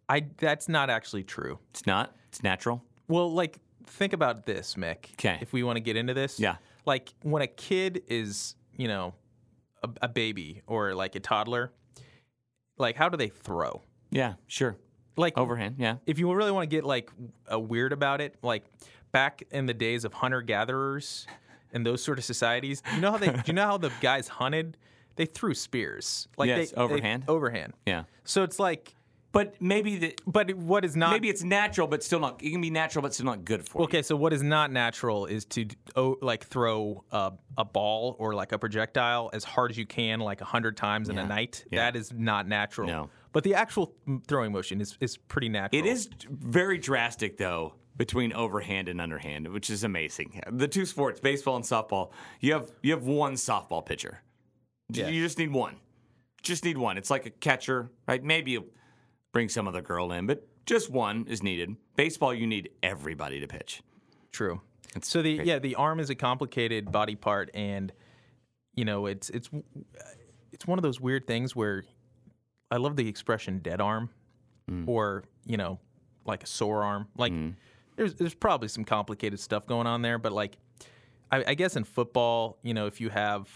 [0.10, 1.60] I that's not actually true.
[1.72, 2.16] It's not.
[2.30, 2.84] It's natural.
[3.08, 5.16] Well, like think about this, Mick.
[5.18, 5.38] 'Kay.
[5.42, 6.56] If we want to get into this, Yeah.
[6.86, 9.14] Like when a kid is, you know,
[9.84, 11.72] a, a baby or like a toddler,
[12.78, 13.82] like how do they throw?
[14.12, 14.34] Yeah.
[14.48, 14.78] Sure.
[15.16, 15.98] Like Overhand, yeah.
[16.08, 17.12] if you really want to get like
[17.48, 18.66] a weird about it, like
[19.14, 21.26] back in the days of hunter gatherers
[21.72, 24.76] and those sort of societies, you know how they, you know how the guys hunted?
[25.16, 27.24] They threw spears, like Yes, they, overhand.
[27.24, 27.74] they, overhand.
[27.86, 28.04] Yeah.
[28.26, 28.96] So it's like,
[29.32, 32.42] But maybe the but what is not maybe it's natural, but still not.
[32.44, 35.28] It can be natural, but still not good for Okay, so what is not natural
[35.28, 39.78] is to oh, like throw a, a ball or like a projectile as hard as
[39.78, 41.64] you can, like a hundred times in a night.
[41.72, 41.80] yeah.
[41.92, 42.88] That is not natural.
[42.88, 43.10] No.
[43.32, 43.94] But the actual
[44.28, 45.84] throwing motion is, is pretty natural.
[45.84, 50.42] It is very drastic though between overhand and underhand, which is amazing.
[50.52, 54.22] The two sports, baseball and softball, you have you have one softball pitcher.
[54.90, 55.08] Yeah.
[55.10, 55.76] You just need one.
[56.42, 56.98] Just need one.
[56.98, 58.24] It's like a catcher, right?
[58.24, 58.66] Maybe you
[59.32, 61.76] bring some other girl in, but just one is needed.
[61.96, 63.82] Baseball, you need everybody to pitch.
[64.32, 64.62] true.
[65.02, 67.92] So the yeah the arm is a complicated body part, and
[68.76, 69.50] you know it's it's
[70.52, 71.84] it's one of those weird things where
[72.70, 74.10] I love the expression dead arm,
[74.70, 74.88] Mm.
[74.88, 75.80] or you know
[76.26, 77.08] like a sore arm.
[77.18, 77.34] Like
[77.96, 80.58] there's there's probably some complicated stuff going on there, but like
[81.32, 83.50] I, I guess in football, you know, if you have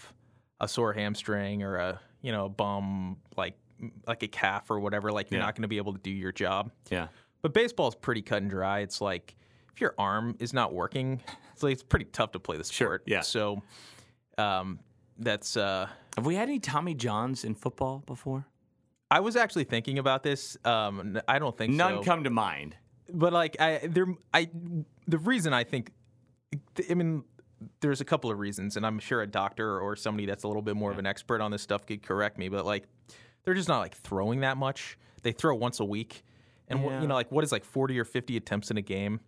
[0.60, 3.54] a sore hamstring or a you know a bum like
[4.06, 5.46] like a calf or whatever, like you're Yeah.
[5.46, 6.70] not going to be able to do your job.
[6.90, 7.08] Yeah.
[7.42, 8.80] But baseball is pretty cut and dry.
[8.80, 9.36] It's like
[9.72, 11.20] if your arm is not working,
[11.52, 13.04] it's like it's pretty tough to play the sport.
[13.06, 13.20] yeah.
[13.20, 13.62] So
[14.36, 14.80] um,
[15.18, 18.46] that's uh, Have we had any Tommy Johns in football before?
[19.10, 20.56] I was actually thinking about this.
[20.64, 22.02] Um, I don't think None so.
[22.02, 22.76] come to mind.
[23.12, 24.48] But like I there I
[25.06, 25.90] the reason I think
[26.90, 27.24] I mean
[27.80, 30.62] there's a couple of reasons and I'm sure a doctor or somebody that's a little
[30.62, 32.84] bit more of an expert on this stuff could correct me but like
[33.44, 36.22] they're just not like throwing that much they throw once a week
[36.68, 37.00] and Yeah.
[37.00, 39.20] you know like what is like 40 or 50 attempts in a game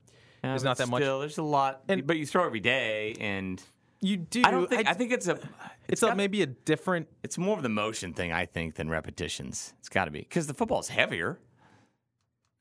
[0.45, 3.63] Yeah, There's not that much- there's a lot, And- but you throw every day, and
[4.01, 4.89] you do I don't think.
[4.89, 5.39] I, think it's a.
[5.87, 9.75] it's a, maybe a different It's more of the motion thing, I think, than repetitions.
[9.81, 11.39] It's got to be because the football's heavier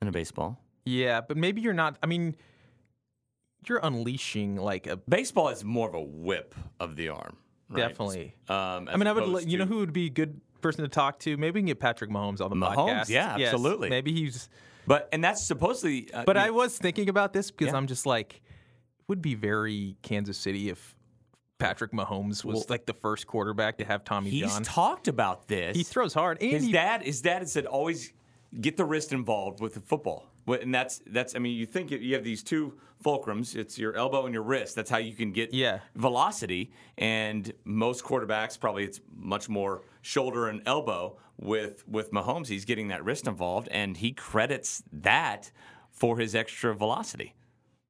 [0.02, 0.60] than a baseball.
[0.90, 2.36] Yeah but maybe you're not I mean
[3.68, 7.38] you're unleashing like a Baseball is more of a whip of the arm.
[7.70, 7.88] right?
[7.90, 10.84] definitely Um, I mean I would li- you know who would be a good person
[10.84, 13.54] to talk to maybe we can get Patrick Mahomes on the Mahomes, podcast yeah, Yes,
[13.54, 13.90] absolutely.
[13.90, 14.50] maybe he's
[14.88, 16.12] but and that's supposedly.
[16.12, 17.78] Uh, But you I was thinking about this because Yeah.
[17.78, 18.42] I'm just like,
[19.08, 20.96] would be very Kansas City if
[21.60, 24.64] Patrick Mahomes was like the first quarterback to have Tommy he's John.
[24.64, 25.76] talked about this.
[25.78, 28.14] he throws hard, and His he, dad, his dad had said always
[28.60, 31.36] get the wrist involved with the football, and that's that's.
[31.36, 33.56] I mean, you think you have these two fulcrums.
[33.56, 34.76] It's your elbow and your wrist.
[34.76, 35.80] That's how you can get Yeah.
[35.96, 36.72] velocity.
[36.98, 41.18] And most quarterbacks probably it's much more shoulder and elbow.
[41.42, 45.52] With with Mahomes, he's getting that wrist involved, and he credits that
[45.92, 47.34] for his extra velocity.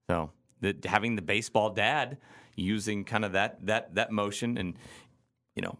[0.09, 2.17] So the, having the baseball dad
[2.55, 4.75] using kind of that that that motion and
[5.55, 5.79] you know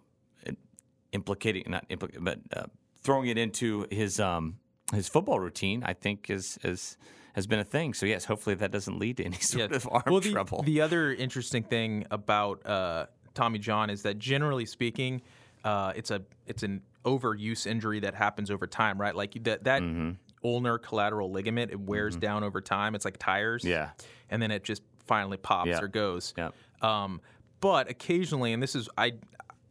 [1.11, 2.65] implicating not implicating, but uh,
[3.01, 4.57] throwing it into his um,
[4.93, 6.97] his football routine, I think is is
[7.33, 7.93] has been a thing.
[7.93, 10.63] So yes, hopefully that doesn't lead to any sort of arm well, the, trouble.
[10.63, 15.21] The other interesting thing about uh, Tommy John is that generally speaking,
[15.63, 19.15] uh, it's a it's an overuse injury that happens over time, right?
[19.15, 20.11] Like that that Mm-hmm.
[20.43, 22.95] ulnar collateral ligament it wears down over time.
[22.95, 23.89] It's like tires, Yeah.
[24.29, 25.81] and then it just finally pops Yeah.
[25.81, 26.33] or goes.
[26.37, 26.49] Yeah.
[26.81, 27.21] Um,
[27.61, 29.13] but occasionally, and this is I,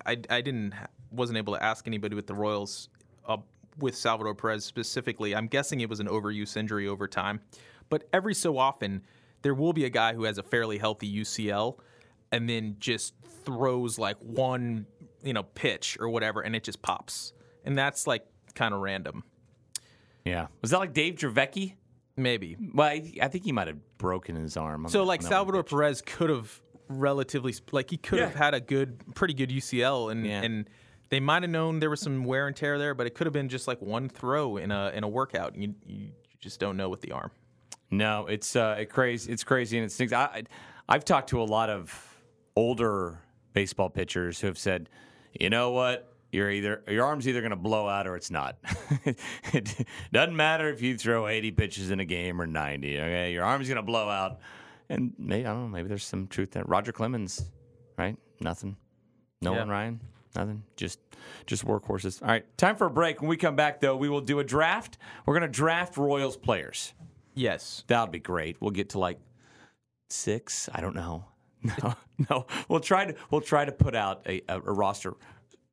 [0.07, 0.75] I, I didn't
[1.11, 2.89] wasn't able to ask anybody with the Royals
[3.27, 3.39] uh,
[3.79, 5.35] with Salvador Perez specifically.
[5.35, 7.41] I'm guessing it was an overuse injury over time,
[7.89, 9.03] but every so often
[9.43, 11.79] there will be a guy who has a fairly healthy UCL,
[12.33, 13.15] and then just
[13.45, 14.87] throws like one
[15.23, 17.33] you know pitch or whatever, and it just pops,
[17.65, 19.23] and that's like kind of random.
[20.25, 20.49] yeah.
[20.63, 21.75] Was that like Dave Dravecky?
[22.17, 22.57] Maybe.
[22.75, 24.85] Well, I, I think he might have broken his arm.
[24.87, 25.63] on So that- like Salvador.
[25.63, 30.27] Perez could have relatively like he could have had a good, pretty good UCL, and
[30.27, 30.43] Yeah.
[30.43, 30.69] and
[31.11, 33.33] they might have known there was some wear and tear there, but it could have
[33.33, 35.57] been just like one throw in a in a workout.
[35.57, 37.31] You you just don't know with the arm.
[37.91, 39.33] No, it's uh, it crazy.
[39.33, 40.13] It's crazy and it stinks.
[40.13, 40.45] I,
[40.89, 42.17] I've talked to a lot of
[42.57, 43.21] older
[43.53, 44.89] baseball pitchers who have said,
[45.33, 48.59] you know what, you're either your arm's either going to blow out or it's not.
[49.53, 52.99] it doesn't matter if you throw 80 pitches in a game or 90.
[53.01, 54.41] Okay, your arm's going to blow out.
[54.91, 55.69] And maybe I don't know.
[55.69, 56.65] Maybe there's some truth there.
[56.67, 57.45] Roger Clemens,
[57.97, 58.17] right?
[58.41, 58.77] Nothing.
[59.41, 59.73] Nolan Yeah.
[59.73, 60.01] Ryan,
[60.37, 60.63] nothing.
[60.77, 61.01] Just
[61.47, 62.23] just workhorses.
[62.23, 63.21] All right, time for a break.
[63.21, 64.99] When we come back, though, we will do a draft.
[65.27, 66.95] We're going to draft Royals players.
[67.35, 67.85] Yes.
[67.87, 68.57] That'll be great.
[68.61, 69.19] We'll get to like
[70.11, 70.69] six.
[70.75, 71.25] I don't know.
[71.83, 71.95] No,
[72.31, 72.47] no.
[72.69, 75.15] We'll try to we'll try to put out a, a, a roster.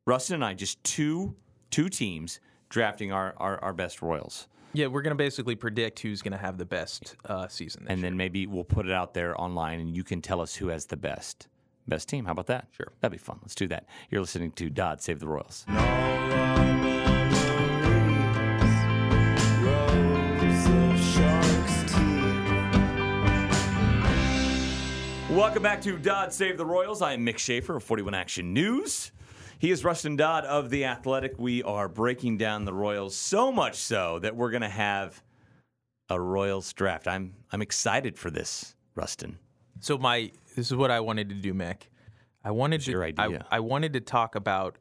[0.07, 1.35] Rustin and I just two
[1.69, 2.39] two teams
[2.69, 6.65] drafting our our, our best Royals, Yeah, we're gonna basically predict who's gonna have the
[6.65, 7.83] best uh, season.
[7.83, 8.09] This and year.
[8.09, 10.87] then maybe we'll put it out there online, and you can tell us who has
[10.87, 11.47] the best
[11.87, 12.25] best team.
[12.25, 12.67] How about that?
[12.71, 12.91] Sure.
[13.01, 13.39] that'd be fun.
[13.41, 13.85] Let's do that.
[14.09, 15.65] You're listening to Dodd Save the Royals.
[25.29, 27.01] Welcome back to Dodd Save the Royals.
[27.01, 29.11] I am Mick Schaefer of 41 Action News.
[29.59, 31.35] He is Rustin Dodd of The Athletic.
[31.37, 35.21] We are breaking down the Royals so much so that we're going to have
[36.09, 37.07] a Royals draft.
[37.07, 39.39] I'm I'm excited for this, Rustin.
[39.79, 41.83] So my this is what I wanted to do, Mick.
[42.43, 43.45] I wanted to your idea.
[43.51, 44.77] I wanted to talk about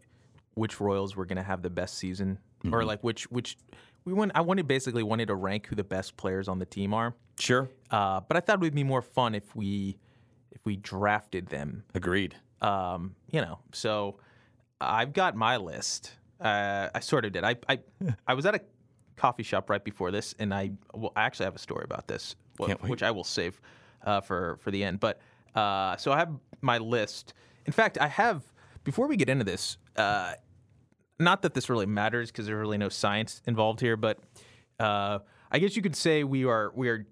[0.54, 2.74] which Royals were going to have the best season, Mm-hmm.
[2.74, 3.58] or like which which
[4.06, 4.32] we went.
[4.34, 7.14] I wanted basically wanted to rank who the best players on the team are.
[7.38, 7.68] Sure.
[7.90, 9.98] Uh, but I thought it would be more fun if we
[10.52, 11.84] if we drafted them.
[11.94, 12.34] Agreed.
[12.62, 14.18] Um, you know, so
[14.80, 16.12] I've got my list.
[16.40, 17.44] Uh, I sort of did.
[17.44, 17.80] I, I
[18.26, 18.60] I was at a
[19.16, 22.34] coffee shop right before this, and I well, I actually have a story about this,
[22.58, 22.88] wh- Can't wait.
[22.90, 23.60] which I will save
[24.04, 25.00] uh, for for the end.
[25.00, 25.20] But
[25.54, 27.34] uh, so I have my list.
[27.66, 28.42] In fact, I have
[28.84, 29.78] before we get into this.
[29.96, 30.34] Uh,
[31.18, 34.18] not that this really matters because there's really no science involved here, but
[34.80, 37.06] uh, I guess you could say we are we are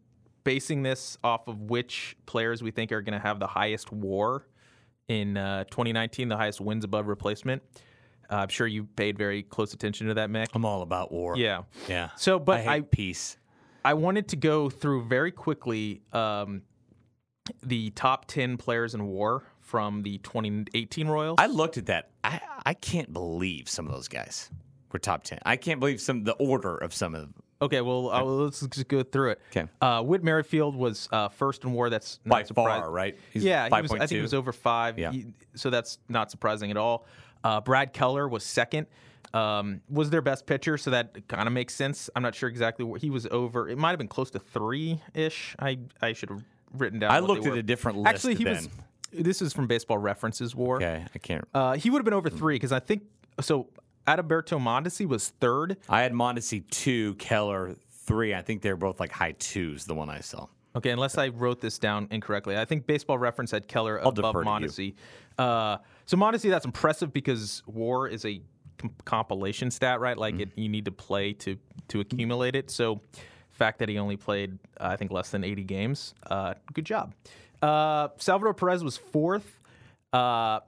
[0.45, 4.45] basing this off of which players we think are going to have the highest WAR
[5.09, 7.63] in uh, 2019, the highest wins above replacement.
[8.31, 10.49] Uh, I'm sure you paid very close attention to that, Mick.
[10.55, 11.37] I'm all about war.
[11.37, 11.63] Yeah.
[11.89, 12.11] Yeah.
[12.17, 13.37] So, but I I, peace.
[13.85, 16.63] I wanted to go through very quickly um,
[17.63, 21.37] the top 10 players in WAR from the 2018 Royals.
[21.39, 22.11] I looked at that.
[22.25, 24.51] I I can't believe some of those guys
[24.93, 25.39] were top ten.
[25.45, 27.35] I can't believe some the order of some of them.
[27.61, 29.41] Okay, well, uh, let's just go through it.
[29.53, 29.67] 'Kay.
[29.81, 31.91] Uh, Whit Merrifield was uh, first in WAR.
[31.91, 32.83] That's not By surprising.
[32.83, 33.17] far, right?
[33.33, 34.15] He's yeah, he was, I think 5.2.
[34.17, 34.99] he was over five.
[34.99, 35.13] Yeah.
[35.13, 37.07] He- so that's not surprising at all.
[37.45, 38.87] Uh, Brad Keller was second.
[39.35, 42.11] Um, was their best pitcher, so that kind of makes sense.
[42.15, 43.69] I'm not sure exactly what he was over.
[43.69, 45.57] It might have been close to three ish.
[45.59, 46.43] I I should have
[46.75, 47.11] written down.
[47.11, 48.09] I looked at a different list.
[48.15, 48.69] Actually, he was.
[49.13, 50.77] This is from Baseball References WAR.
[50.77, 51.45] Okay, I can't.
[51.53, 53.03] Uh, he would have been over three because I think
[53.41, 53.69] so.
[54.07, 55.77] Adalberto Mondesi was third.
[55.89, 58.35] I had Mondesi two, Keller three.
[58.35, 59.85] I think they're both like high twos.
[59.85, 60.47] The one I saw.
[60.75, 62.57] Okay, unless I wrote this down incorrectly.
[62.57, 64.45] I think Baseball Reference had Keller above to you.
[64.47, 64.95] Mondesi.
[65.39, 68.41] Uh, so Mondesi, that's impressive because WAR is a
[68.79, 70.17] com- compilation stat, right?
[70.17, 70.41] Like Mm-hmm.
[70.43, 71.59] it, you need to play to
[71.89, 72.71] to accumulate it.
[72.71, 73.03] So,
[73.63, 76.15] fact that he only played, uh, I think, less than 80 games.
[76.29, 77.15] Uh, good job.
[77.61, 79.61] Uh, Salvador Perez was fourth.
[80.13, 80.61] Uh,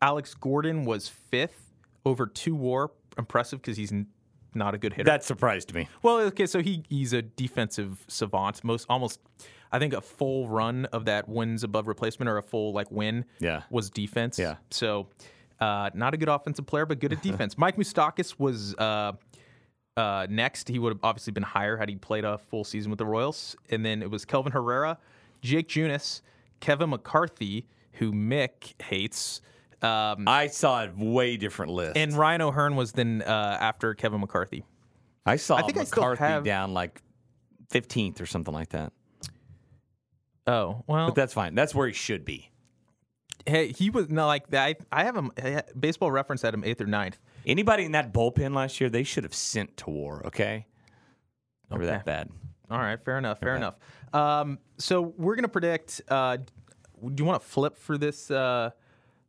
[0.00, 1.74] Alex Gordon was fifth
[2.06, 2.90] over two WAR.
[3.18, 4.06] Impressive because he's n-
[4.54, 5.04] not a good hitter.
[5.10, 5.88] That surprised me.
[6.02, 8.62] Well, okay, so he he's a defensive savant.
[8.64, 9.20] Most almost,
[9.72, 13.24] I think a full run of that wins above replacement or a full like win,
[13.40, 13.62] Yeah.
[13.70, 14.38] was defense.
[14.38, 14.56] Yeah.
[14.70, 15.08] So,
[15.60, 17.58] uh, not a good offensive player, but good at defense.
[17.58, 19.12] Mike Moustakas was uh,
[19.98, 20.68] uh, next.
[20.68, 23.56] He would have obviously been higher had he played a full season with the Royals.
[23.70, 24.98] And then it was Kelvin Herrera,
[25.42, 26.22] Jake Junis,
[26.60, 29.40] Kevin McCarthy, who Mick hates.
[29.82, 31.96] Um, I saw a way different list.
[31.96, 34.64] and Ryan O'Hearn was then uh, after Kevin McCarthy.
[35.26, 37.02] I saw I think I McCarthy have- down like
[37.70, 38.92] 15th or something like that.
[40.46, 41.54] Oh well, But that's fine.
[41.54, 42.50] That's where he should be.
[43.46, 44.76] hey, he was no like I.
[44.90, 45.30] I have him.
[45.78, 47.18] Baseball Reference had him eighth or ninth.
[47.48, 50.66] Anybody in that bullpen last year, they should have sent to war, okay?
[51.70, 51.90] Over Okay.
[51.92, 52.30] that bad.
[52.70, 53.40] All right, fair enough.
[53.40, 53.76] Fair enough.
[54.12, 56.02] Um, so we're gonna predict.
[56.08, 56.44] Uh, do
[57.16, 58.70] you want to flip for this, uh,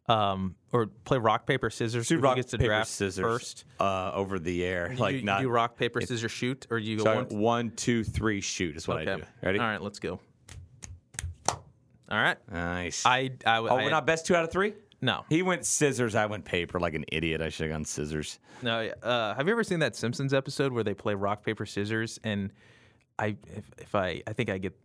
[0.07, 2.07] um, or play rock paper scissors?
[2.09, 3.63] Do Who rock, gets to paper, draft scissors first?
[3.79, 4.91] uh, over the air.
[4.91, 7.15] You like do, you not do rock paper scissors shoot, or do you go so
[7.15, 7.25] one.
[7.29, 9.23] one, two, three, shoot is what I do.
[9.41, 9.59] Ready?
[9.59, 10.19] All right, let's go.
[11.47, 11.57] All
[12.17, 12.37] right.
[12.51, 13.05] Nice.
[13.05, 14.73] I I, oh, I we're not best two out of three?
[15.01, 16.15] No He went scissors.
[16.15, 17.41] I went paper like an idiot.
[17.41, 18.39] I should have gone scissors.
[18.61, 18.89] no.
[19.03, 22.51] Uh, have you ever seen that Simpsons episode where they play rock paper scissors and
[23.17, 24.77] I if, if I I think I get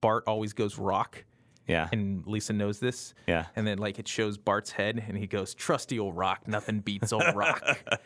[0.00, 1.24] Bart always goes rock
[1.66, 1.88] Yeah.
[1.92, 3.14] and Lisa knows this.
[3.26, 3.46] Yeah.
[3.54, 7.12] And then like it shows Bart's head and he goes, Trusty old rock, nothing beats
[7.12, 7.62] old rock.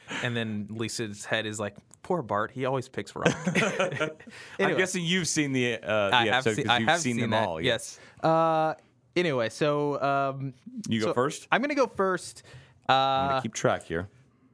[0.22, 3.32] and then Lisa's head is like, Poor Bart, he always picks rock.
[4.58, 7.00] I'm guessing you've seen the, uh, the I have episode seen, because I you've have
[7.00, 7.48] seen, them that.
[7.48, 7.60] all.
[7.60, 7.98] Yes.
[8.22, 8.74] Uh,
[9.16, 10.55] anyway, so um,
[10.88, 11.46] You go so first?
[11.53, 12.42] I'm gonna go first.
[12.88, 14.09] I'm Uh, gonna keep track here.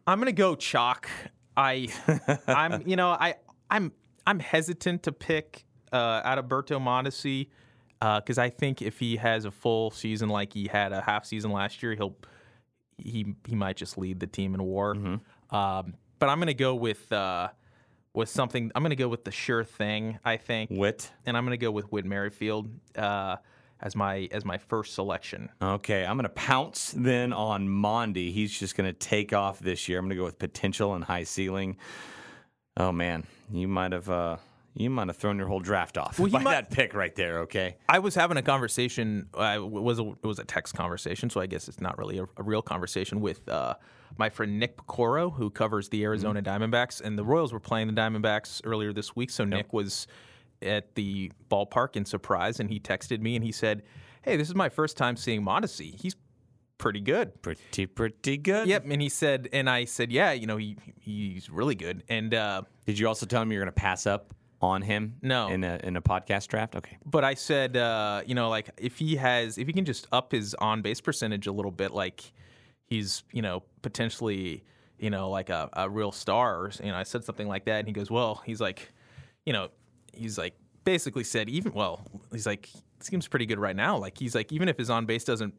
[0.07, 1.09] I'm gonna go chalk.
[1.57, 1.89] I,
[2.47, 3.35] I'm, you know, I,
[3.71, 3.93] I'm,
[4.27, 7.49] I'm hesitant to pick uh, Adalberto Mondesi
[8.01, 11.51] because I think if he has a full season like he had a half season
[11.53, 12.17] last year, he'll,
[12.97, 14.93] he, he might just lead the team in WAR.
[14.93, 15.21] Um,
[15.51, 17.49] but I'm gonna go with, uh,
[18.15, 18.71] with something.
[18.75, 20.19] I'm gonna go with the sure thing.
[20.25, 21.11] I think, Whit.
[21.27, 23.37] and I'm gonna go with Whit Merrifield uh,
[23.83, 25.49] as my as my first selection.
[25.63, 28.33] Okay, I'm going to pounce then on Mondi.
[28.33, 29.99] He's just going to take off this year.
[29.99, 31.77] I'm going to go with potential and high ceiling.
[32.77, 34.37] Oh man, you might have uh,
[34.75, 37.41] you might have thrown your whole draft off Well, by might- that pick right there.
[37.41, 39.29] Okay, I was having a conversation.
[39.35, 42.25] I was a, it was a text conversation, so I guess it's not really a,
[42.37, 43.75] a real conversation with uh,
[44.17, 47.93] my friend Nick Piecoro, who covers the Arizona Diamondbacks, and the Royals were playing the
[47.95, 49.31] Diamondbacks earlier this week.
[49.31, 50.07] So Nick was
[50.63, 53.83] at the ballpark in Surprise, and he texted me and he said,
[54.23, 56.01] "Hey, this is my first time seeing Mondesi.
[56.01, 56.17] He's
[56.79, 58.67] pretty good." pretty pretty good.
[58.69, 62.35] Yep, and he said, and I said, "Yeah, you know, he he's really good." And
[62.35, 65.17] uh, Did you also tell him you're going to pass up on him?
[65.23, 65.49] No.
[65.49, 66.77] In a in a podcast draft.
[66.77, 66.99] Okay.
[67.07, 70.33] but I said, uh, you know, like if he has, if he can just up
[70.33, 72.33] his on base percentage a little bit, like
[72.85, 74.65] he's, you know, potentially,
[74.99, 77.79] you know, like a, a real star, or, you know, I said something like that,
[77.79, 78.91] and he goes, well, he's like,
[79.47, 79.69] you know,
[80.13, 82.69] he's like basically said, even, well, he's like,
[83.01, 83.97] seems pretty good right now.
[83.97, 85.55] Like he's like, even if his on base doesn't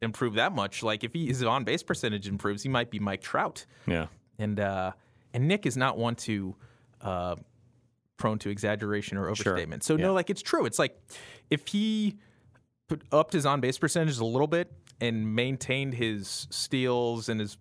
[0.00, 3.22] improve that much, like if he, his on base percentage improves, he might be Mike
[3.22, 3.66] Trout.
[3.86, 4.06] Yeah.
[4.38, 4.92] And uh,
[5.34, 6.56] and Nick is not one to
[7.00, 7.36] uh,
[8.16, 9.84] prone to exaggeration or overstatement.
[9.84, 10.06] So Yeah.
[10.06, 10.66] no, like it's true.
[10.66, 10.98] It's like
[11.50, 12.18] if he
[12.88, 17.56] put, upped his on base percentage a little bit and maintained his steals and his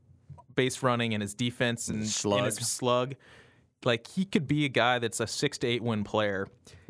[0.56, 2.16] base running and his defense and, and his
[2.68, 3.16] Slug.
[3.84, 6.48] Like he could be a guy that's a six to eight win player.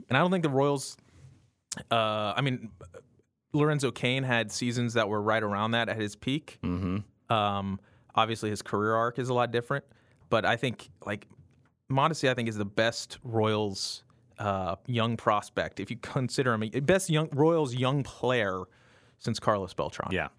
[0.10, 0.97] And I don't think the Royals.
[1.89, 2.69] Uh, I mean,
[3.54, 6.60] Lorenzo Cain had seasons that were right around that at his peak.
[6.63, 7.32] Mm-hmm.
[7.34, 7.80] Um,
[8.13, 9.86] obviously, his career arc is a lot different,
[10.30, 11.27] but I think like
[11.89, 14.04] Mondesi, I think is the best Royals
[14.39, 18.63] uh, young prospect if you consider him a best young Royals young player
[19.19, 20.12] since Carlos Beltran.
[20.12, 20.30] Yeah.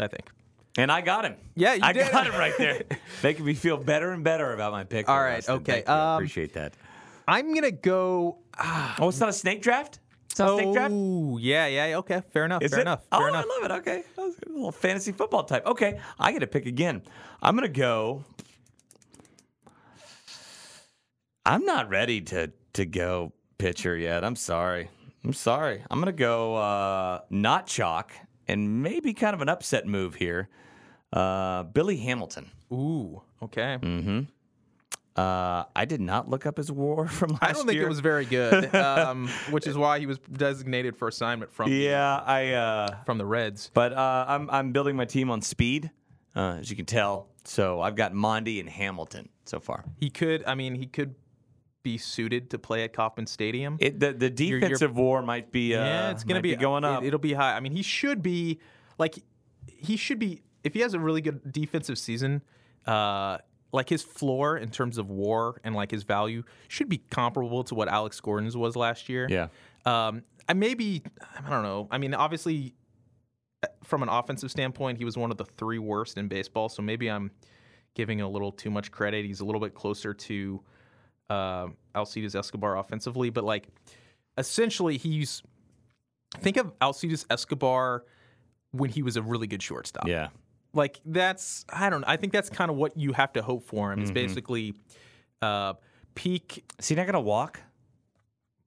[0.00, 0.30] I think.
[0.76, 1.36] And I got him.
[1.54, 2.10] Yeah, you I did.
[2.10, 2.82] got him right there.
[3.22, 5.08] Making me feel better and better about my pick.
[5.08, 5.54] All right, Rustin.
[5.56, 6.74] okay, I um, appreciate that.
[7.28, 8.38] I'm gonna go.
[8.58, 10.00] ah, Oh, it's not a snake draft.
[10.30, 10.92] It's not a snake draft.
[10.92, 11.98] Oh, yeah, yeah.
[11.98, 12.62] Okay, fair enough.
[12.62, 12.82] Is fair it?
[12.82, 13.02] enough.
[13.12, 13.44] oh, enough.
[13.44, 13.74] I love it.
[13.80, 15.64] Okay, that was a little fantasy football type.
[15.64, 17.02] Okay, I get to pick again.
[17.40, 18.24] I'm gonna go.
[21.46, 24.24] I'm not ready to to go pitcher yet.
[24.24, 24.90] I'm sorry.
[25.22, 25.82] I'm sorry.
[25.90, 28.12] I'm gonna go uh, not chalk
[28.48, 30.48] and maybe kind of an upset move here.
[31.14, 32.50] Uh, Billy Hamilton.
[32.72, 33.22] Ooh.
[33.40, 33.78] Okay.
[33.80, 34.20] Mm-hmm.
[35.16, 37.50] Uh, I did not look up his WAR from last year.
[37.50, 37.86] I don't think year.
[37.86, 42.16] it was very good, um, which is why he was designated for assignment from Yeah,
[42.16, 42.52] I.
[42.52, 43.70] Uh, from the Reds.
[43.72, 45.92] But uh, I'm I'm building my team on speed,
[46.34, 47.28] uh, as you can tell.
[47.44, 49.84] So I've got Mondi and Hamilton so far.
[50.00, 50.42] He could.
[50.46, 51.14] I mean, he could
[51.84, 53.76] be suited to play at Kauffman Stadium.
[53.78, 57.04] It, the the defensive war might be uh, yeah, it's gonna might be, going up.
[57.04, 57.54] It, will be high.
[57.54, 58.58] I mean, he should be
[58.98, 59.16] like
[59.68, 62.42] he should be if he has a really good defensive season.
[62.86, 63.38] Uh,
[63.72, 67.74] like his floor in terms of WAR and like his value should be comparable to
[67.74, 69.26] what Alex Gordon's was last year.
[69.28, 69.48] yeah,
[69.84, 71.02] Um, I maybe
[71.44, 71.88] I don't know.
[71.90, 72.74] I mean, obviously,
[73.82, 76.68] from an offensive standpoint, he was one of the three worst in baseball.
[76.68, 77.32] So maybe I'm
[77.94, 79.24] giving a little too much credit.
[79.24, 80.60] He's a little bit closer to
[81.30, 83.66] uh, Alcides Escobar offensively, but like
[84.38, 85.42] essentially, he's
[86.38, 88.04] think of Alcides Escobar
[88.70, 90.06] when he was a really good shortstop.
[90.06, 90.28] yeah,
[90.74, 92.06] like that's I don't know.
[92.08, 94.00] I think that's kind of what you have to hope for him.
[94.00, 94.14] It's Mm-hmm.
[94.14, 94.74] basically
[95.40, 95.74] uh,
[96.14, 97.60] peak Is he not going to walk?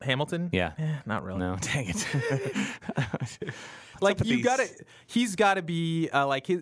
[0.02, 0.50] Hamilton.
[0.54, 0.74] Yeah.
[0.78, 1.40] Eh, not really.
[1.40, 3.54] No, dang it.
[4.02, 4.68] like you got to
[5.08, 6.62] he's got to be uh, like his,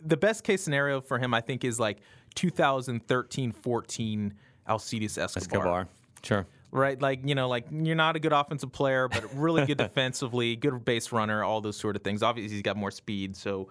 [0.00, 1.98] the best case scenario for him i think is like
[2.36, 4.34] 2013 14
[4.68, 5.88] alcides escobar, Escobar.
[6.22, 6.46] Sure.
[6.70, 10.54] right like you know like you're not a good offensive player but really good defensively
[10.54, 13.68] good base runner all those sort of things obviously he's got more speed so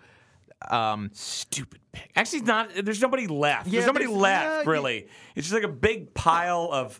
[0.69, 2.11] um Stupid pick.
[2.15, 2.69] Actually, it's not.
[2.83, 3.67] There's nobody left.
[3.67, 5.07] Yeah, there's nobody there's- left, yeah, really.
[5.35, 6.99] It's just like a big pile of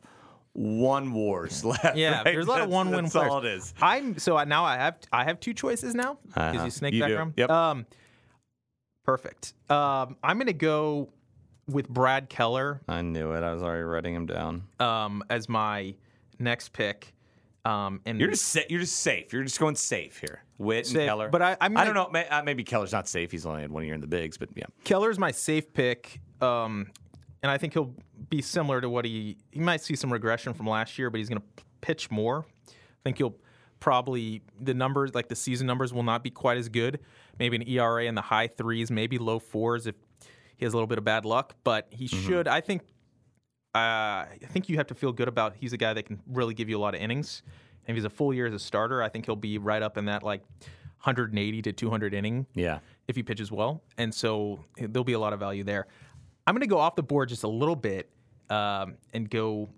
[0.54, 1.96] one wars left.
[1.96, 2.24] yeah right?
[2.26, 3.74] there's a lot of That's- one-win That's players all it is.
[3.82, 6.66] i'm so I- now i have i have two choices now because Uh-huh.
[6.66, 7.08] you snake You do.
[7.08, 7.50] background Yep.
[7.52, 7.86] um
[9.06, 11.10] perfect um i'm gonna go
[11.68, 13.44] with brad keller I knew it.
[13.44, 14.64] I was already writing him down.
[14.80, 15.94] um, as my
[16.40, 17.14] next pick.
[17.66, 19.34] Um, and You're just sa- you're just safe.
[19.34, 20.44] You're just going safe here.
[20.58, 21.30] Whit and Keller.
[21.30, 22.10] but I- I'm I don't know.
[22.10, 23.32] May, uh, maybe Keller's not safe.
[23.32, 24.66] He's only had one year in the bigs, but yeah.
[24.86, 26.22] Keller's my safe pick.
[26.42, 26.88] Um,
[27.44, 27.94] and I think he'll
[28.30, 31.30] be similar to what he he might see some regression from last year, but he's
[31.30, 32.46] going to pitch more.
[32.68, 32.72] I
[33.04, 33.36] think he'll
[33.80, 37.00] probably the numbers like the season numbers will not be quite as good.
[37.40, 39.96] Maybe an ERA in the high threes, maybe low fours if
[40.58, 41.56] he has a little bit of bad luck.
[41.64, 42.48] But he should.
[42.48, 42.82] I think.
[43.76, 45.56] Uh, I think you have to feel good about.
[45.60, 47.44] He's a guy that can really give you a lot of innings.
[47.86, 49.98] And if he's a full year as a starter, I think he'll be right up
[49.98, 50.42] in that like
[51.04, 52.80] 180 to 200 inning Yeah.
[53.08, 55.88] if he pitches well, and so there'll be a lot of value there.
[56.46, 58.10] I'm going to go off the board just a little bit
[58.50, 59.70] um, and go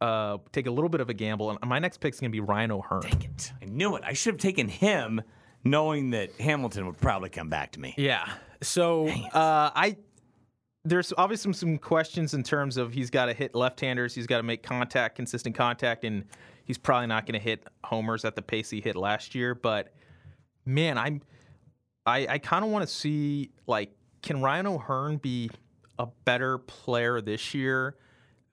[0.00, 1.50] uh, take a little bit of a gamble.
[1.50, 3.00] And my next pick is going to be Ryan O'Hearn.
[3.02, 3.52] Dang it!
[3.62, 4.02] I knew it.
[4.04, 5.22] I should have taken him,
[5.64, 7.94] knowing that Hamilton would probably come back to me.
[7.96, 8.28] Yeah.
[8.60, 9.96] So uh, I
[10.86, 14.38] there's obviously some, some questions in terms of he's got to hit left-handers, he's got
[14.38, 16.24] to make contact, consistent contact, and
[16.64, 19.54] he's probably not going to hit homers at the pace he hit last year.
[19.54, 19.92] But
[20.64, 21.22] man, I'm
[22.04, 23.90] I, I kind of want to see like
[24.22, 25.50] can Ryan O'Hearn be
[25.98, 27.96] a better player this year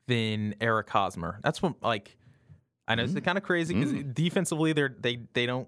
[0.07, 1.39] than Eric Hosmer?
[1.43, 2.17] That's what like
[2.87, 4.11] I know it's kind of crazy because mm-hmm.
[4.11, 5.67] defensively they're they they don't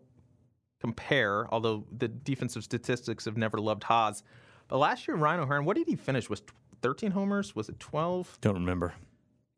[0.82, 4.24] compare, although the defensive statistics have never loved Hos.
[4.68, 6.30] But last year, Ryan O'Hearn, what did he finish?
[6.30, 6.41] Was
[6.82, 7.55] 13 homers?
[7.55, 8.39] Was it 12?
[8.41, 8.93] Don't remember.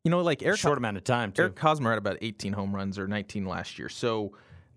[0.04, 1.44] You know, like Eric, Short amount of time too.
[1.44, 3.90] Eric Hosmer had about 18 home runs or 19 last year.
[3.90, 4.32] So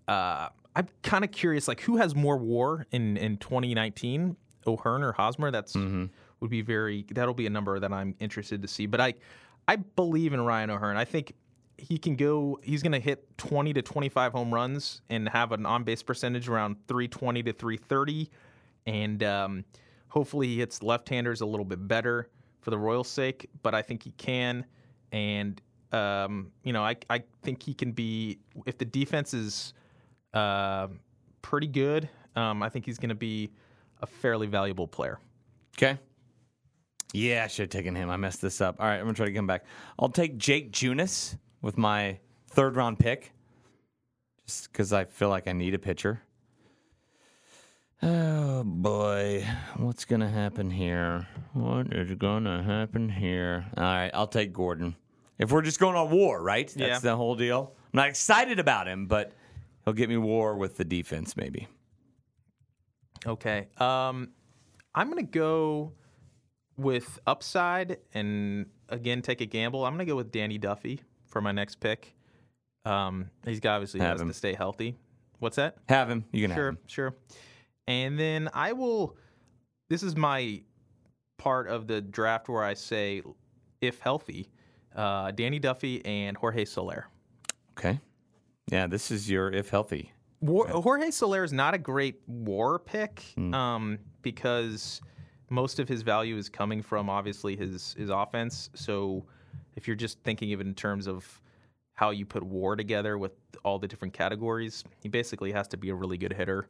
[0.07, 4.35] uh, I'm kind of curious, like who has more WAR in in 2019,
[4.67, 5.51] O'Hearn or Hosmer?
[5.51, 7.05] That's would be very.
[7.11, 8.87] That'll be a number that I'm interested to see.
[8.87, 9.13] But I
[9.67, 10.97] I believe in Ryan O'Hearn.
[10.97, 11.33] I think
[11.77, 12.59] he can go.
[12.61, 16.49] He's going to hit 20 to 25 home runs and have an on base percentage
[16.49, 18.29] around 320 to 330,
[18.85, 19.65] and um,
[20.11, 23.49] hopefully he hits left-handers a little bit better for the Royals' sake.
[23.63, 24.65] But I think he can,
[25.11, 25.59] and
[25.91, 29.73] um, you know, I I think he can be if the defense is
[30.33, 30.87] uh,
[31.41, 32.09] pretty good.
[32.35, 33.49] Um, I think he's going to be
[34.01, 35.19] a fairly valuable player.
[35.77, 35.97] Okay.
[37.13, 38.09] Yeah, I should have taken him.
[38.09, 38.77] I messed this up.
[38.79, 39.65] All right, I'm gonna try to come back.
[39.99, 43.33] I'll take Jake Junis with my third round pick,
[44.45, 46.21] just because I feel like I need a pitcher.
[48.03, 49.45] Oh boy,
[49.77, 51.27] what's gonna happen here?
[51.53, 53.65] What is gonna happen here?
[53.77, 54.95] All right, I'll take Gordon.
[55.37, 56.67] If we're just going on war, right?
[56.67, 56.99] That's Yeah.
[56.99, 57.75] the whole deal.
[57.93, 59.33] I'm not excited about him, but
[59.85, 61.67] he'll get me war with the defense, maybe.
[63.25, 63.67] Okay.
[63.77, 64.31] Um,
[64.95, 65.93] I'm gonna go
[66.77, 69.85] with upside and again take a gamble.
[69.85, 72.15] I'm gonna go with Danny Duffy for my next pick.
[72.83, 74.27] Um, he's got obviously Have has him.
[74.29, 74.97] to stay healthy.
[75.37, 75.77] What's that?
[75.87, 76.25] Have him.
[76.31, 76.77] You can have Sure, him.
[76.87, 77.15] sure.
[77.87, 79.17] And then I will.
[79.89, 80.61] This is my
[81.37, 83.21] part of the draft where I say,
[83.81, 84.49] if healthy,
[84.95, 87.07] uh, Danny Duffy and Jorge Soler.
[87.77, 87.99] Okay.
[88.71, 90.11] Yeah, this is your if healthy.
[90.39, 93.23] War, Jorge Soler is not a great war pick
[93.53, 95.01] um, because
[95.49, 98.69] most of his value is coming from obviously his his offense.
[98.73, 99.25] So
[99.75, 101.41] if you're just thinking of it in terms of
[101.93, 105.89] how you put war together with all the different categories, he basically has to be
[105.89, 106.67] a really good hitter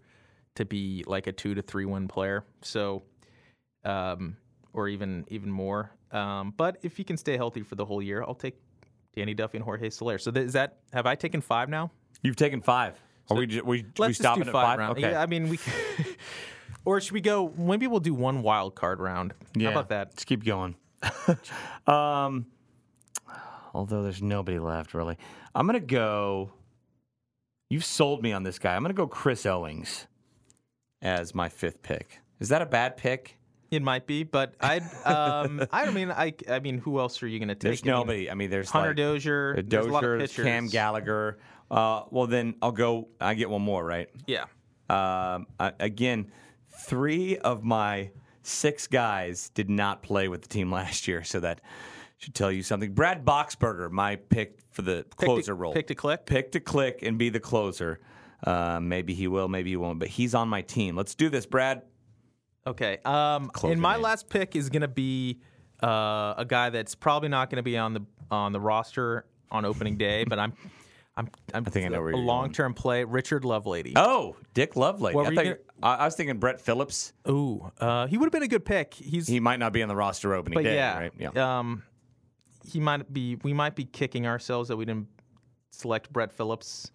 [0.55, 2.43] to be like a two to three win player.
[2.61, 3.03] So
[3.83, 4.37] um,
[4.73, 5.91] or even even more.
[6.11, 8.55] Um, but if he can stay healthy for the whole year, I'll take
[9.15, 10.17] Danny Duffy and Jorge Soler.
[10.17, 11.91] So th- is that have I taken five now?
[12.21, 12.99] You've taken five.
[13.29, 14.97] Are we ju- we, we stopping at five, rounds.
[14.97, 15.11] Okay.
[15.11, 15.59] Yeah, I mean we.
[16.85, 17.53] or should we go?
[17.57, 19.33] Maybe we'll do one wild card round.
[19.55, 19.67] Yeah.
[19.67, 20.09] How about that?
[20.09, 20.75] Let's keep going.
[21.87, 22.45] um,
[23.73, 25.17] although there's nobody left really,
[25.55, 26.51] I'm gonna go.
[27.69, 28.75] You've sold me on this guy.
[28.75, 30.07] I'm gonna go Chris Owings
[31.01, 32.19] as my fifth pick.
[32.39, 33.37] Is that a bad pick?
[33.71, 34.83] It might be, but I'd.
[35.05, 36.33] Um, I don't mean I.
[36.49, 37.61] I mean, who else are you going to take?
[37.61, 38.29] There's I mean, nobody.
[38.29, 39.63] I mean, there's Hunter like Dozier.
[39.63, 40.45] There's a lot of Dozier, pitchers.
[40.45, 41.39] Cam Gallagher.
[41.69, 43.07] Uh, well, then I'll go.
[43.21, 44.09] I get one more, right?
[44.27, 44.43] Yeah.
[44.89, 46.31] Um, I, again,
[46.81, 48.11] three of my
[48.43, 51.61] six guys did not play with the team last year, so that
[52.17, 52.93] should tell you something.
[52.93, 55.73] Brad Boxberger, my pick for the closer to, role.
[55.73, 56.25] Pick to click.
[56.25, 58.01] Pick to click and be the closer.
[58.43, 60.95] Uh, maybe he will, maybe he won't, but he's on my team.
[60.95, 61.83] Let's do this, Brad.
[62.65, 62.99] Okay.
[63.05, 64.03] Um, Close and my name.
[64.03, 65.39] last pick is going to be
[65.83, 69.65] uh, a guy that's probably not going to be on the on the roster on
[69.65, 70.53] opening day, but I'm
[71.17, 73.03] I'm I'm think I know where a long term play.
[73.03, 73.93] Richard Lovelady.
[73.95, 75.19] Oh, Dick Lovelady.
[75.19, 77.13] I, thought gonna- I, I was thinking Brett Phillips.
[77.27, 78.93] Ooh, uh, he would have been a good pick.
[78.93, 81.11] He's He might not be on the roster opening but day, yeah, right?
[81.19, 81.59] Yeah.
[81.59, 81.83] Um,
[82.65, 83.35] he might be.
[83.43, 85.07] We might be kicking ourselves that we didn't
[85.71, 86.91] select Brett Phillips.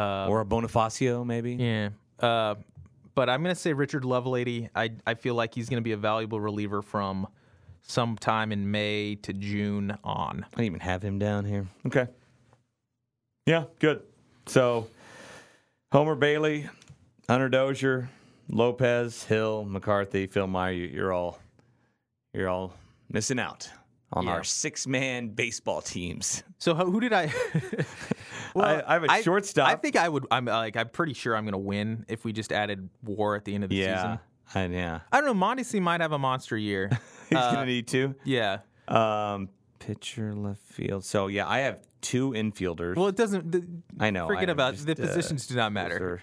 [0.00, 1.54] Uh, or a Bonifacio, maybe.
[1.54, 1.90] yeah.
[2.18, 2.54] Uh,
[3.14, 4.68] but I'm gonna say Richard Lovelady.
[4.74, 7.26] I I feel like he's gonna be a valuable reliever from
[7.82, 10.44] sometime in May to June on.
[10.44, 11.66] I didn't even have him down here.
[11.86, 12.06] Okay.
[13.46, 14.02] Yeah, good.
[14.46, 14.86] So,
[15.92, 16.68] Homer Bailey,
[17.28, 18.08] Hunter Dozier,
[18.48, 21.38] Lopez, Hill, McCarthy, Fillmyer, you- you're all
[22.32, 22.74] you're all
[23.08, 23.68] missing out
[24.12, 24.32] on Yeah.
[24.32, 26.44] our six-man baseball teams.
[26.58, 27.26] So who did I?
[28.56, 29.68] I- I have a shortstop.
[29.68, 30.26] I think I would.
[30.30, 30.76] I'm like.
[30.76, 33.64] I'm pretty sure I'm going to win if we just added WAR at the end
[33.64, 34.18] of the Yeah, season.
[34.54, 35.00] I, yeah.
[35.12, 35.46] I don't know.
[35.46, 36.88] Mondesi might have a monster year.
[37.28, 38.14] He's Uh, gonna need to.
[38.24, 38.58] yeah.
[38.88, 39.48] Um,
[39.78, 41.04] pitcher, left field.
[41.04, 42.96] So yeah, I have two infielders.
[42.96, 43.52] Well, it doesn't.
[43.52, 43.64] The,
[44.00, 44.24] I know.
[44.24, 45.46] I Forget am about just, the uh, positions.
[45.46, 46.22] Do not matter.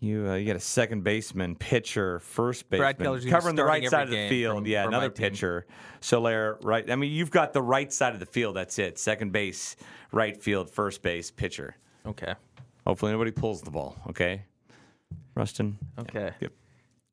[0.00, 3.64] You uh, you got a second baseman, pitcher, first baseman, Brad Keller's gonna covering the
[3.64, 4.56] right side of the field.
[4.58, 5.66] from- yeah, my another pitcher,
[6.00, 6.58] Soler.
[6.62, 6.90] Right.
[6.90, 8.56] I mean, you've got the right side of the field.
[8.56, 8.98] That's it.
[8.98, 9.74] Second base,
[10.12, 11.76] right field, first base, pitcher.
[12.04, 12.34] Okay.
[12.86, 13.96] Hopefully, nobody pulls the ball.
[14.10, 14.42] Okay,
[15.34, 15.78] Rustin.
[15.98, 16.30] Okay.
[16.40, 16.52] Good.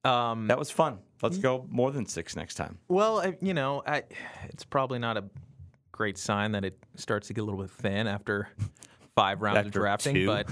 [0.09, 0.99] Um, That was fun.
[1.21, 2.77] Let's go more than six next time.
[2.89, 4.03] well, I, you know, I,
[4.49, 5.23] it's probably not a
[5.93, 8.49] great sign that it starts to get a little bit thin after
[9.15, 10.15] five rounds of drafting.
[10.15, 10.25] two.
[10.27, 10.47] But,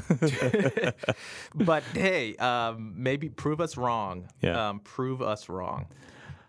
[1.55, 4.27] but hey, um, maybe prove us wrong.
[4.41, 4.69] Yeah.
[4.69, 5.87] Um, prove us wrong.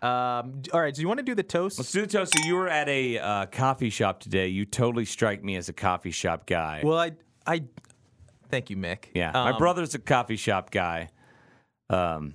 [0.01, 0.93] Um, all right.
[0.93, 1.79] Do you want to do the toast?
[1.79, 2.33] Let's do the toast.
[2.35, 4.49] So you were at a uh, coffee shop today.
[4.49, 6.81] You totally strike me as a coffee shop guy.
[6.83, 7.11] Well, I,
[7.47, 7.63] I,
[8.49, 9.05] thank you, Mick.
[9.13, 11.09] Yeah, my Um, brother's a coffee shop guy.
[11.89, 12.33] Um,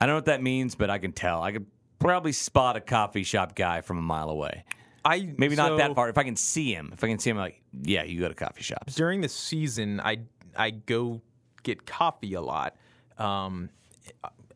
[0.00, 1.42] I don't know what that means, but I can tell.
[1.42, 1.66] I could
[2.00, 4.64] probably spot a coffee shop guy from a mile away.
[5.06, 6.08] I Maybe not so that far.
[6.08, 8.34] If I can see him, if I can see him, like, yeah, you go to
[8.34, 8.94] coffee shops.
[8.94, 10.18] During the season, I,
[10.56, 11.22] I go
[11.62, 12.76] get coffee a lot,
[13.18, 13.70] um,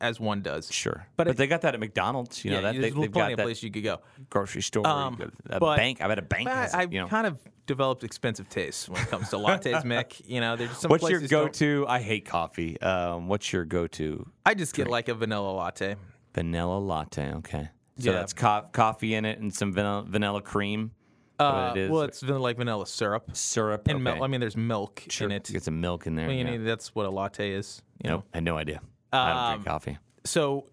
[0.01, 0.72] as one does.
[0.72, 2.44] Sure, But but, it- they got that at McDonald's.
[2.44, 4.01] You know yeah, that there's they, they've plenty got of that places you could go.
[4.30, 6.01] grocery store, Um, you go to a but- bank.
[6.01, 6.48] I bet a bank.
[6.48, 7.07] Has, I've you know.
[7.09, 10.22] kind of developed expensive tastes when it comes to lattes, Mick.
[10.26, 11.84] You know, there's some What's your go-to?
[11.88, 12.80] I hate coffee.
[12.80, 14.26] Um, what's your go-to?
[14.46, 15.96] I just get like a vanilla latte.
[16.34, 17.32] Vanilla latte.
[17.34, 17.68] Okay,
[17.99, 18.18] so Yeah.
[18.18, 20.93] that's co- coffee in it and some vanilla, vanilla cream.
[21.38, 21.91] Uh, it is?
[21.91, 24.03] well, it's van- like vanilla syrup syrup and okay.
[24.03, 24.18] milk.
[24.22, 25.26] I mean, there's milk Sure.
[25.26, 25.49] in it.
[25.51, 26.26] Get some milk in there.
[26.26, 26.59] I mean, yeah.
[26.59, 27.80] that's what a latte is.
[28.05, 28.16] You know.
[28.16, 28.80] Nope, I had no idea.
[29.12, 29.99] I don't Um, drink coffee.
[30.24, 30.66] So,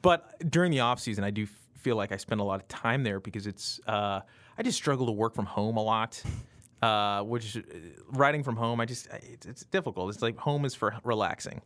[0.00, 1.46] but during the off season, I do
[1.76, 3.78] feel like I spend a lot of time there because it's.
[3.86, 4.20] Uh,
[4.56, 6.22] I just struggle to work from home a lot.
[6.82, 7.60] Uh, which uh,
[8.08, 10.08] writing from home, I just it's, it's difficult.
[10.14, 11.60] It's like home is for relaxing.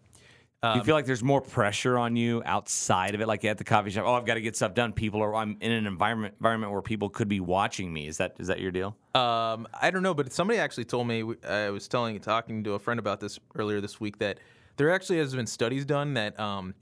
[0.64, 3.64] Um, you feel like there's more pressure on you outside of it, like at the
[3.64, 4.04] coffee shop?
[4.06, 4.94] Oh, I've got to get stuff done.
[4.94, 5.34] People are.
[5.34, 8.06] I'm in an environment environment where people could be watching me.
[8.06, 8.96] Is that is that your deal?
[9.14, 11.22] Um, I don't know, but somebody actually told me.
[11.46, 14.40] I was telling, talking to a friend about this earlier this week that
[14.76, 16.74] there actually has been studies done that, um,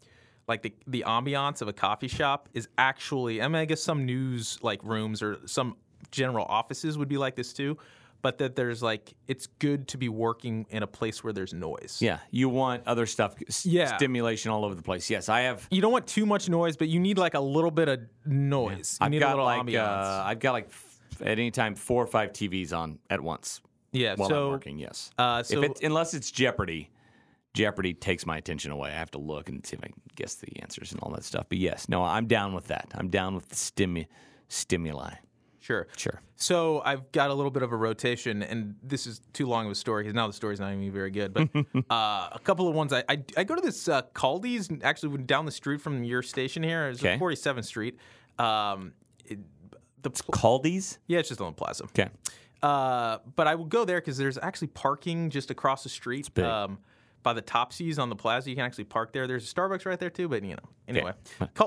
[0.47, 3.43] like the the ambiance of a coffee shop is actually.
[3.43, 5.76] I mean, I guess some news like rooms or some
[6.12, 7.76] general offices would be like this too,
[8.23, 11.99] but that there's like it's good to be working in a place where there's noise.
[12.01, 13.97] Yeah, you want other stuff, s- Yeah.
[13.97, 15.11] stimulation all over the place.
[15.11, 15.66] Yes, I have.
[15.70, 18.97] You don't want too much noise, but you need like a little bit of noise.
[19.01, 21.75] You I've need a got little like uh, I've got like f- at any time
[21.75, 23.61] four or five TVs on at once
[23.93, 24.14] yeah.
[24.14, 24.79] while so I'm working.
[24.79, 26.89] Yes, uh, so if it's unless it's Jeopardy.
[27.55, 28.89] Jeopardy takes my attention away.
[28.89, 31.23] I have to look and see if I can guess the answers and all that
[31.23, 31.45] stuff.
[31.51, 32.91] But yes, no, I'm down with that.
[32.95, 34.07] I'm down with the stimu-
[34.49, 35.12] stimuli.
[35.63, 35.87] Sure.
[35.97, 36.21] Sure.
[36.37, 39.73] So I've got a little bit of a rotation, and this is too long of
[39.73, 41.33] a story because now the story's not even very good.
[41.33, 41.49] But
[41.89, 45.47] uh, a couple of ones I I, I go to this uh, Kaldi's actually down
[45.47, 46.89] the street from your station here.
[46.89, 47.17] It's Okay.
[47.17, 47.97] 47th Street.
[48.39, 48.93] Um,
[49.25, 49.39] it,
[50.03, 50.99] the pl- Kaldi's.
[51.07, 51.85] yeah, it's just on the plaza.
[51.85, 52.09] Okay.
[52.61, 56.37] Uh, but I will go there because there's actually parking just across the street.
[56.41, 56.79] Um,
[57.23, 59.27] by the Topsy's on the plaza, you can actually park there.
[59.27, 61.12] There's a Starbucks right there too, but you know, anyway,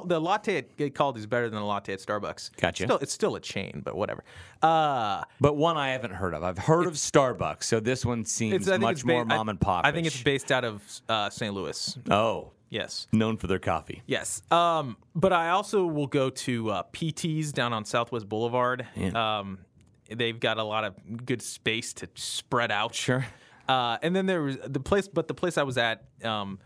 [0.05, 2.55] the latte at Kaldi's is better than the latte at Starbucks.
[2.57, 2.83] Gotcha.
[2.83, 4.23] Still, it's still a chain, but whatever.
[4.61, 6.43] Uh, But one I haven't heard of.
[6.43, 9.49] I've heard of Starbucks, so this one seems It's, I think much it's more mom
[9.49, 9.85] and pop.
[9.85, 11.53] I think it's based out of uh, St.
[11.53, 11.97] Louis.
[12.09, 13.07] oh, Yes.
[13.13, 14.01] known for their coffee.
[14.05, 14.41] Yes.
[14.51, 18.85] Um, but I also will go to uh, PT's down on Southwest Boulevard.
[19.13, 19.59] Um,
[20.09, 22.93] they've got a lot of good space to spread out.
[22.93, 23.25] Sure.
[23.67, 26.59] Uh, and then there was the place, but the place I was at um,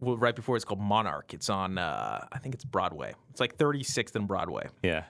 [0.00, 1.34] well, right before it's called Monarch.
[1.34, 3.14] It's on, uh, I think it's Broadway.
[3.30, 4.68] It's like 36th and Broadway.
[4.82, 5.04] Yeah.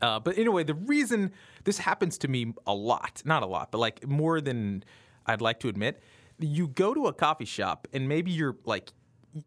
[0.00, 1.32] Uh, but anyway, the reason
[1.64, 4.84] this happens to me a lot, not a lot, but like more than
[5.26, 6.02] I'd like to admit,
[6.38, 8.92] you go to a coffee shop and maybe you're like,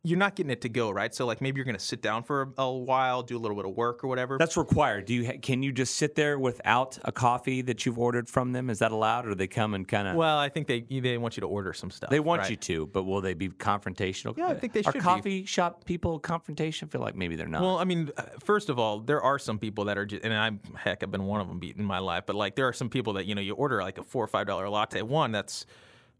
[0.03, 1.13] you're not getting it to go, right?
[1.15, 3.55] So like maybe you're going to sit down for a, a while, do a little
[3.55, 4.37] bit of work or whatever.
[4.37, 5.05] That's required.
[5.05, 8.51] Do you ha- can you just sit there without a coffee that you've ordered from
[8.51, 8.69] them?
[8.69, 10.15] Is that allowed, or do they come and kind of?
[10.15, 12.09] well, I think they they want you to order some stuff.
[12.09, 12.51] they want right?
[12.51, 14.37] you to, but will they be confrontational?
[14.37, 14.99] Yeah, I think they Are should be.
[14.99, 16.87] coffee shop people confrontation?
[16.87, 17.61] I feel like maybe they're not.
[17.61, 20.33] Well, I mean, uh, first of all, there are some people that are, just, and
[20.33, 22.23] I'm heck, I've been one of them in my life.
[22.27, 24.27] But like, there are some people that you know, you order like a four or
[24.27, 25.01] five dollar latte.
[25.01, 25.65] One that's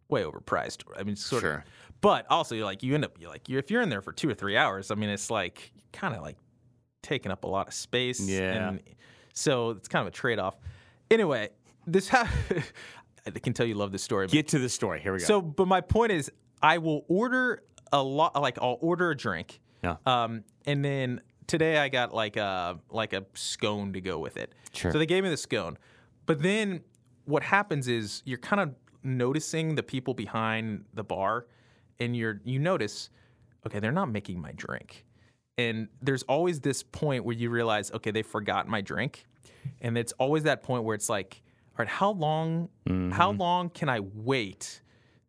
[0.10, 0.84] way overpriced.
[0.98, 1.54] I mean, sort Sure.
[1.87, 1.87] of.
[2.02, 4.12] But also, you're like, you end up you're like, you're, if you're in there for
[4.12, 6.38] two or three hours, I mean, it's like kind of like
[7.02, 8.20] taking up a lot of space.
[8.20, 8.70] Yeah.
[8.70, 8.82] And
[9.34, 10.58] so it's kind of a trade off.
[11.10, 11.50] Anyway,
[11.86, 12.32] this ha-
[13.26, 14.28] I can tell you love this story.
[14.28, 15.00] Get to the story.
[15.00, 15.26] Here we go.
[15.26, 16.32] so, but my point is,
[16.62, 18.40] I will order a lot.
[18.40, 19.60] Like, I'll order a drink.
[19.84, 19.98] Yeah.
[20.06, 24.54] Um, and then today I got like a like a scone to go with it.
[24.74, 24.92] Sure.
[24.92, 25.78] So they gave me the scone,
[26.26, 26.82] but then
[27.26, 28.74] what happens is you're kind of
[29.04, 31.46] noticing the people behind the bar,
[32.00, 33.10] and you're you notice,
[33.66, 35.06] okay, they're not making my drink,
[35.58, 39.26] and there's always this point where you realize, okay, they forgot my drink,
[39.82, 41.42] and it's always that point where it's like,
[41.72, 42.70] all right, how long,
[43.12, 44.82] how long can I wait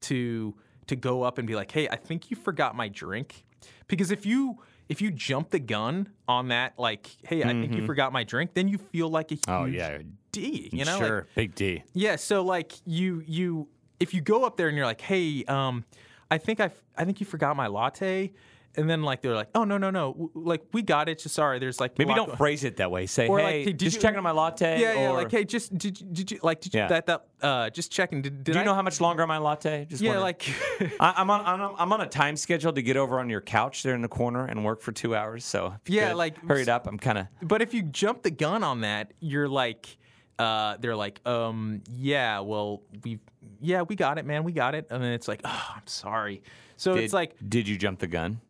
[0.02, 0.54] to
[0.86, 3.44] to go up and be like, hey, I think you forgot my drink,
[3.88, 4.58] because if you
[4.88, 8.54] if you jump the gun on that, like, hey, I think you forgot my drink,
[8.54, 9.98] then you feel like a huge oh yeah,
[10.32, 11.82] D, you know, like, sure, big D.
[11.92, 13.68] yeah, so like you you
[14.00, 15.84] if you go up there and you're like, "Hey, um
[16.30, 18.32] I think I I think you forgot my latte."
[18.76, 20.12] And then like they're like, "Oh, no, no, no.
[20.12, 21.18] W- Like we got it.
[21.18, 21.58] Just sorry.
[21.58, 23.06] There's like Maybe don't go- phrase it that way.
[23.06, 24.78] Say, Or, like, hey, hey, did just you- checking on my latte.
[24.80, 26.86] Yeah, yeah, or, like, "Hey, just did you, did you like did you Yeah.
[26.88, 29.38] that that uh just checking did, did do you I know how much longer my
[29.38, 29.86] latte?
[29.86, 30.22] Just Yeah, wondering.
[30.22, 33.28] like I, I'm on I'm, on- I'm on a time schedule to get over on
[33.30, 35.44] your couch there in the corner and work for two hours.
[35.44, 36.86] So if you Yeah, could like- hurry it up.
[36.86, 39.97] I'm kind of But if you jump the gun on that, you're like,
[40.38, 43.18] uh, they're like, um, yeah, well, we,
[43.60, 46.42] yeah, we got it, man, we got it, and then it's like, oh, I'm sorry.
[46.76, 48.40] So did, it's like, did you jump the gun?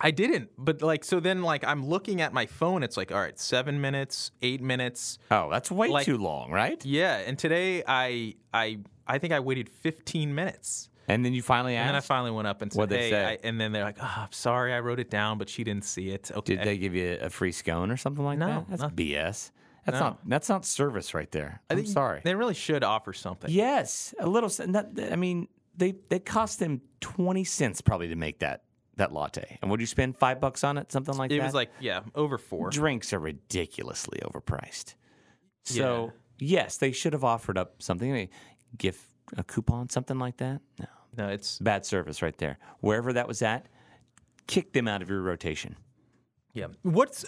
[0.00, 2.82] I didn't, but like, so then like I'm looking at my phone.
[2.82, 6.84] It's like, all right, seven minutes, eight minutes, Oh, that's way Like- too long, right?
[6.84, 7.16] yeah.
[7.18, 10.90] And today I, I, I think I waited 15 minutes.
[11.08, 11.82] And then you finally asked.
[11.82, 13.24] And then I finally went up and said, "Hey,"?
[13.24, 15.84] I, and then they're like, "Oh, I'm sorry, I wrote it down, but she didn't
[15.84, 16.56] see it." Okay.
[16.56, 18.64] Did they give you a free scone or something like No, that?
[18.70, 18.96] That's nothing.
[18.96, 19.52] BS.
[19.86, 20.06] That's No.
[20.06, 21.62] not that's not service right there.
[21.70, 22.20] I I'm think sorry.
[22.24, 23.50] They really should offer something.
[23.50, 24.50] Yes, a little.
[24.66, 28.64] Not, I mean, they they cost them twenty cents probably to make that
[28.96, 29.58] that latte.
[29.62, 30.90] And would you spend five bucks on it?
[30.90, 31.40] Something like It that.
[31.42, 32.70] It was like, yeah, over four.
[32.70, 34.94] drinks are ridiculously overpriced.
[35.64, 38.28] So yes, they should have offered up something, a
[38.78, 39.06] gift,
[39.36, 40.60] a coupon, something like that.
[40.78, 40.86] No,
[41.18, 42.58] No, it's bad service right there.
[42.80, 43.66] Wherever that was at,
[44.46, 45.76] kick them out of your rotation.
[46.56, 46.66] Yeah.
[46.82, 47.24] What's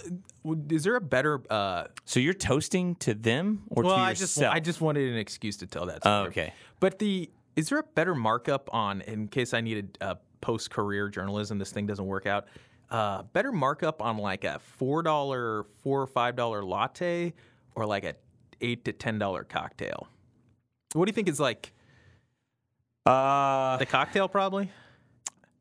[0.71, 1.41] is there a better?
[1.53, 4.55] uh So you're toasting to them or Well, to I just yourself?
[4.55, 5.99] I just wanted an excuse to tell that.
[6.05, 6.29] Oh, Story.
[6.29, 6.53] okay.
[6.81, 11.09] But the is there a better markup on in case I needed uh, post career
[11.09, 11.59] journalism?
[11.59, 12.47] This thing doesn't work out.
[12.91, 17.35] Uh, better markup on like a four dollar, four or five dollar latte,
[17.75, 18.15] or like a
[18.63, 20.09] eight to ten dollar cocktail.
[20.95, 21.73] What do you think is like
[23.05, 24.29] Uh, the cocktail?
[24.29, 24.71] Probably.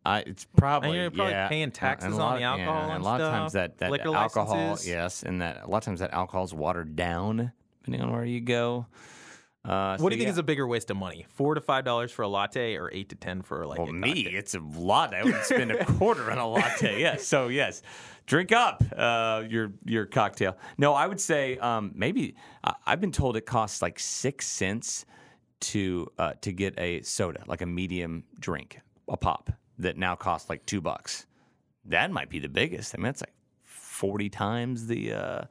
[0.07, 1.47] I, it's probably you're probably yeah.
[1.49, 3.91] paying And taxes on the yeah, alcohol and and a lot of times that, that
[4.05, 4.87] alcohol, licenses.
[4.87, 7.51] yes, and that a lot of times that alcohol is watered down
[7.81, 8.85] depending on where you go.
[9.65, 11.25] Uh, What do you think is a bigger waste of money?
[11.29, 13.93] Four to five dollars for a latte, or eight to ten for like Well, a
[13.93, 14.39] me, cocktail?
[14.39, 15.13] it's a lot.
[15.13, 17.01] I would spend a quarter on a latte.
[17.01, 17.81] Yes, so yes,
[18.27, 20.57] drink up uh, your your cocktail.
[20.77, 25.05] No, I would say um, maybe I I've been told it costs like six cents
[25.59, 28.79] to uh, to get a soda, like a medium drink,
[29.09, 29.49] a pop
[29.79, 31.25] that now costs like two bucks.
[31.85, 32.93] That might be the biggest.
[32.95, 35.41] I mean, it's like forty times the uh,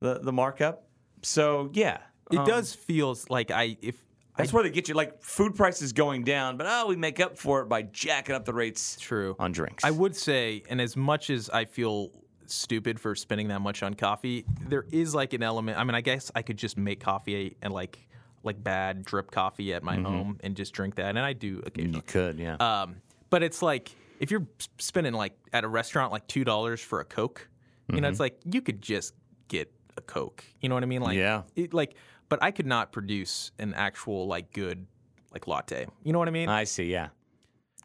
[0.00, 0.88] the the markup.
[1.22, 1.98] So yeah,
[2.30, 3.96] It um, does feels like I if
[4.36, 4.94] That's where they get you.
[4.94, 8.44] Like food prices going down, but oh, we make up for it by jacking up
[8.44, 9.36] the rates true.
[9.38, 9.84] on drinks.
[9.84, 12.10] I would say, and as much as I feel
[12.46, 15.78] stupid for spending that much on coffee, there is like an element.
[15.78, 17.98] I mean, I guess I could just make coffee and like
[18.42, 21.96] like bad drip coffee at my home and just drink that, and I do occasionally.
[21.96, 22.56] you could, yeah.
[22.56, 22.96] Um,
[23.34, 24.46] but it's like if you're
[24.78, 27.48] spending like at a restaurant like two dollars for a Coke,
[27.92, 28.22] you know, it's mm-hmm.
[28.22, 29.12] like you could just
[29.48, 30.44] get a Coke.
[30.60, 31.02] You know what I mean?
[31.02, 31.42] Like Yeah.
[31.56, 31.96] it, like,
[32.28, 34.86] but I could not produce an actual like good
[35.32, 35.88] like latte.
[36.04, 36.48] You know what I mean?
[36.48, 37.08] I see, yeah.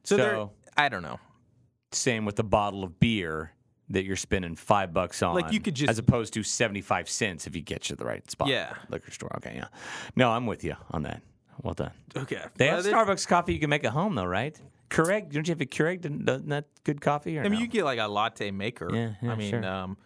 [0.03, 1.19] so so- I don't know.
[1.93, 3.51] Same with the bottle of beer
[3.89, 5.33] that you're spending five bucks on.
[5.33, 8.05] Like, you could just- as opposed to seventy five cents if you get you the
[8.05, 8.49] right spot.
[8.49, 8.75] Yeah.
[8.89, 9.35] liquor store.
[9.37, 9.69] Okay, yeah.
[10.15, 11.23] No, I'm with you on that.
[11.63, 11.91] Well done.
[12.15, 12.43] Okay.
[12.55, 14.55] They Well, have Starbucks coffee you can make at home though, right?
[14.89, 15.31] Keurig.
[15.31, 16.01] Don't you have a Keurig?
[16.01, 17.37] Doesn't that good coffee?
[17.37, 17.59] Or I mean, no?
[17.59, 18.89] you get like a latte maker.
[18.93, 19.65] Yeah, yeah, I mean, sure.
[19.65, 19.97] um,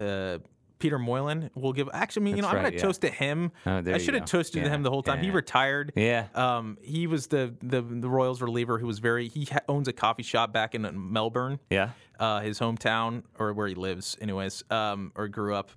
[0.00, 0.38] uh,
[0.78, 1.88] Peter Moylan will give.
[1.92, 2.82] Actually, I mean, you know, I'm right, gonna yeah.
[2.82, 3.50] toast to him.
[3.66, 5.22] Oh, I should have toasted to Yeah, him the whole time.
[5.22, 5.92] He retired.
[5.96, 6.26] Yeah.
[6.34, 9.28] Um, he was the the the Royals reliever who was very.
[9.28, 11.60] He ha- owns a coffee shop back in Melbourne.
[11.70, 11.90] yeah.
[12.20, 15.70] uh, his hometown or where he lives, anyways, um, or grew up.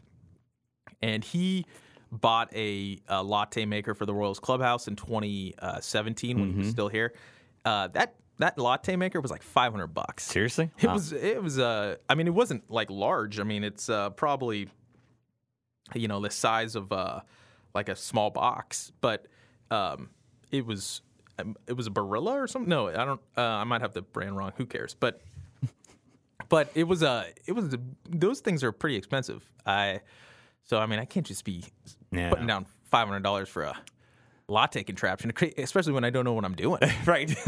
[1.01, 1.65] And he
[2.11, 6.71] bought a, a latte maker for the Royals clubhouse in 2017 when he was Mm-hmm.
[6.71, 7.13] still here.
[7.63, 10.23] Uh, that that latte maker was like 500 bucks.
[10.23, 10.71] Seriously?
[10.79, 10.93] It Wow.
[10.93, 13.39] was it was uh I mean it wasn't like large.
[13.39, 14.67] I mean it's uh, probably
[15.93, 17.21] you know the size of uh
[17.73, 19.27] like a small box, but
[19.71, 20.09] um
[20.51, 21.01] it was
[21.37, 22.67] um, it was a Barilla or something.
[22.69, 23.21] No, I don't.
[23.37, 24.51] Uh, I might have the brand wrong.
[24.57, 24.93] Who cares?
[24.99, 25.21] But
[26.49, 27.75] but it was a it was
[28.09, 29.43] those things are pretty expensive.
[29.65, 30.01] I
[30.63, 31.63] so I mean I can't just be
[32.11, 33.77] Yeah, putting down five hundred dollars for a
[34.49, 36.81] latte contraption, especially when I don't know what I'm doing.
[37.05, 37.29] right.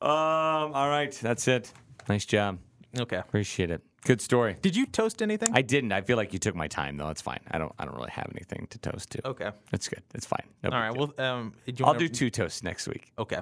[0.00, 1.12] um, all right.
[1.22, 1.72] That's it.
[2.08, 2.58] Nice job.
[2.98, 3.18] okay.
[3.18, 3.82] Appreciate it.
[4.04, 4.56] Good story.
[4.60, 5.52] Did you toast anything?
[5.54, 5.92] I didn't.
[5.92, 7.06] I feel like you took my time though.
[7.06, 7.38] That's fine.
[7.52, 7.72] I don't.
[7.78, 9.28] I don't really have anything to toast to.
[9.28, 9.52] okay.
[9.70, 10.02] That's good.
[10.14, 10.44] It's fine.
[10.64, 10.92] No All right.
[10.92, 11.12] deal.
[11.16, 13.12] Well, um, do I'll do two toasts next week.
[13.18, 13.40] Okay.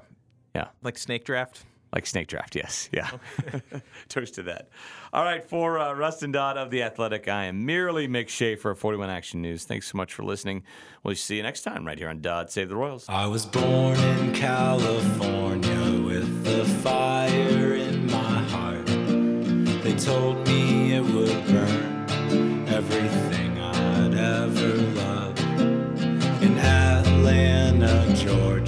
[0.55, 0.69] Yeah.
[0.83, 1.65] Like snake draft.
[1.93, 2.89] Like snake draft, yes.
[2.93, 3.11] Yeah.
[4.09, 4.69] Toast to that.
[5.13, 9.11] All right, for uh, Rustin Dodd of The Athletic, I am merely Mick Schaefer 41
[9.11, 9.65] Action News.
[9.65, 10.63] Thanks so much for listening.
[11.03, 13.07] We'll see you next time right here on Dodd Save the Royals.
[13.09, 18.87] I was born in California with the fire in my heart.
[19.83, 25.41] They told me it would burn everything I'd ever love
[26.41, 28.60] In Atlanta, Georgia.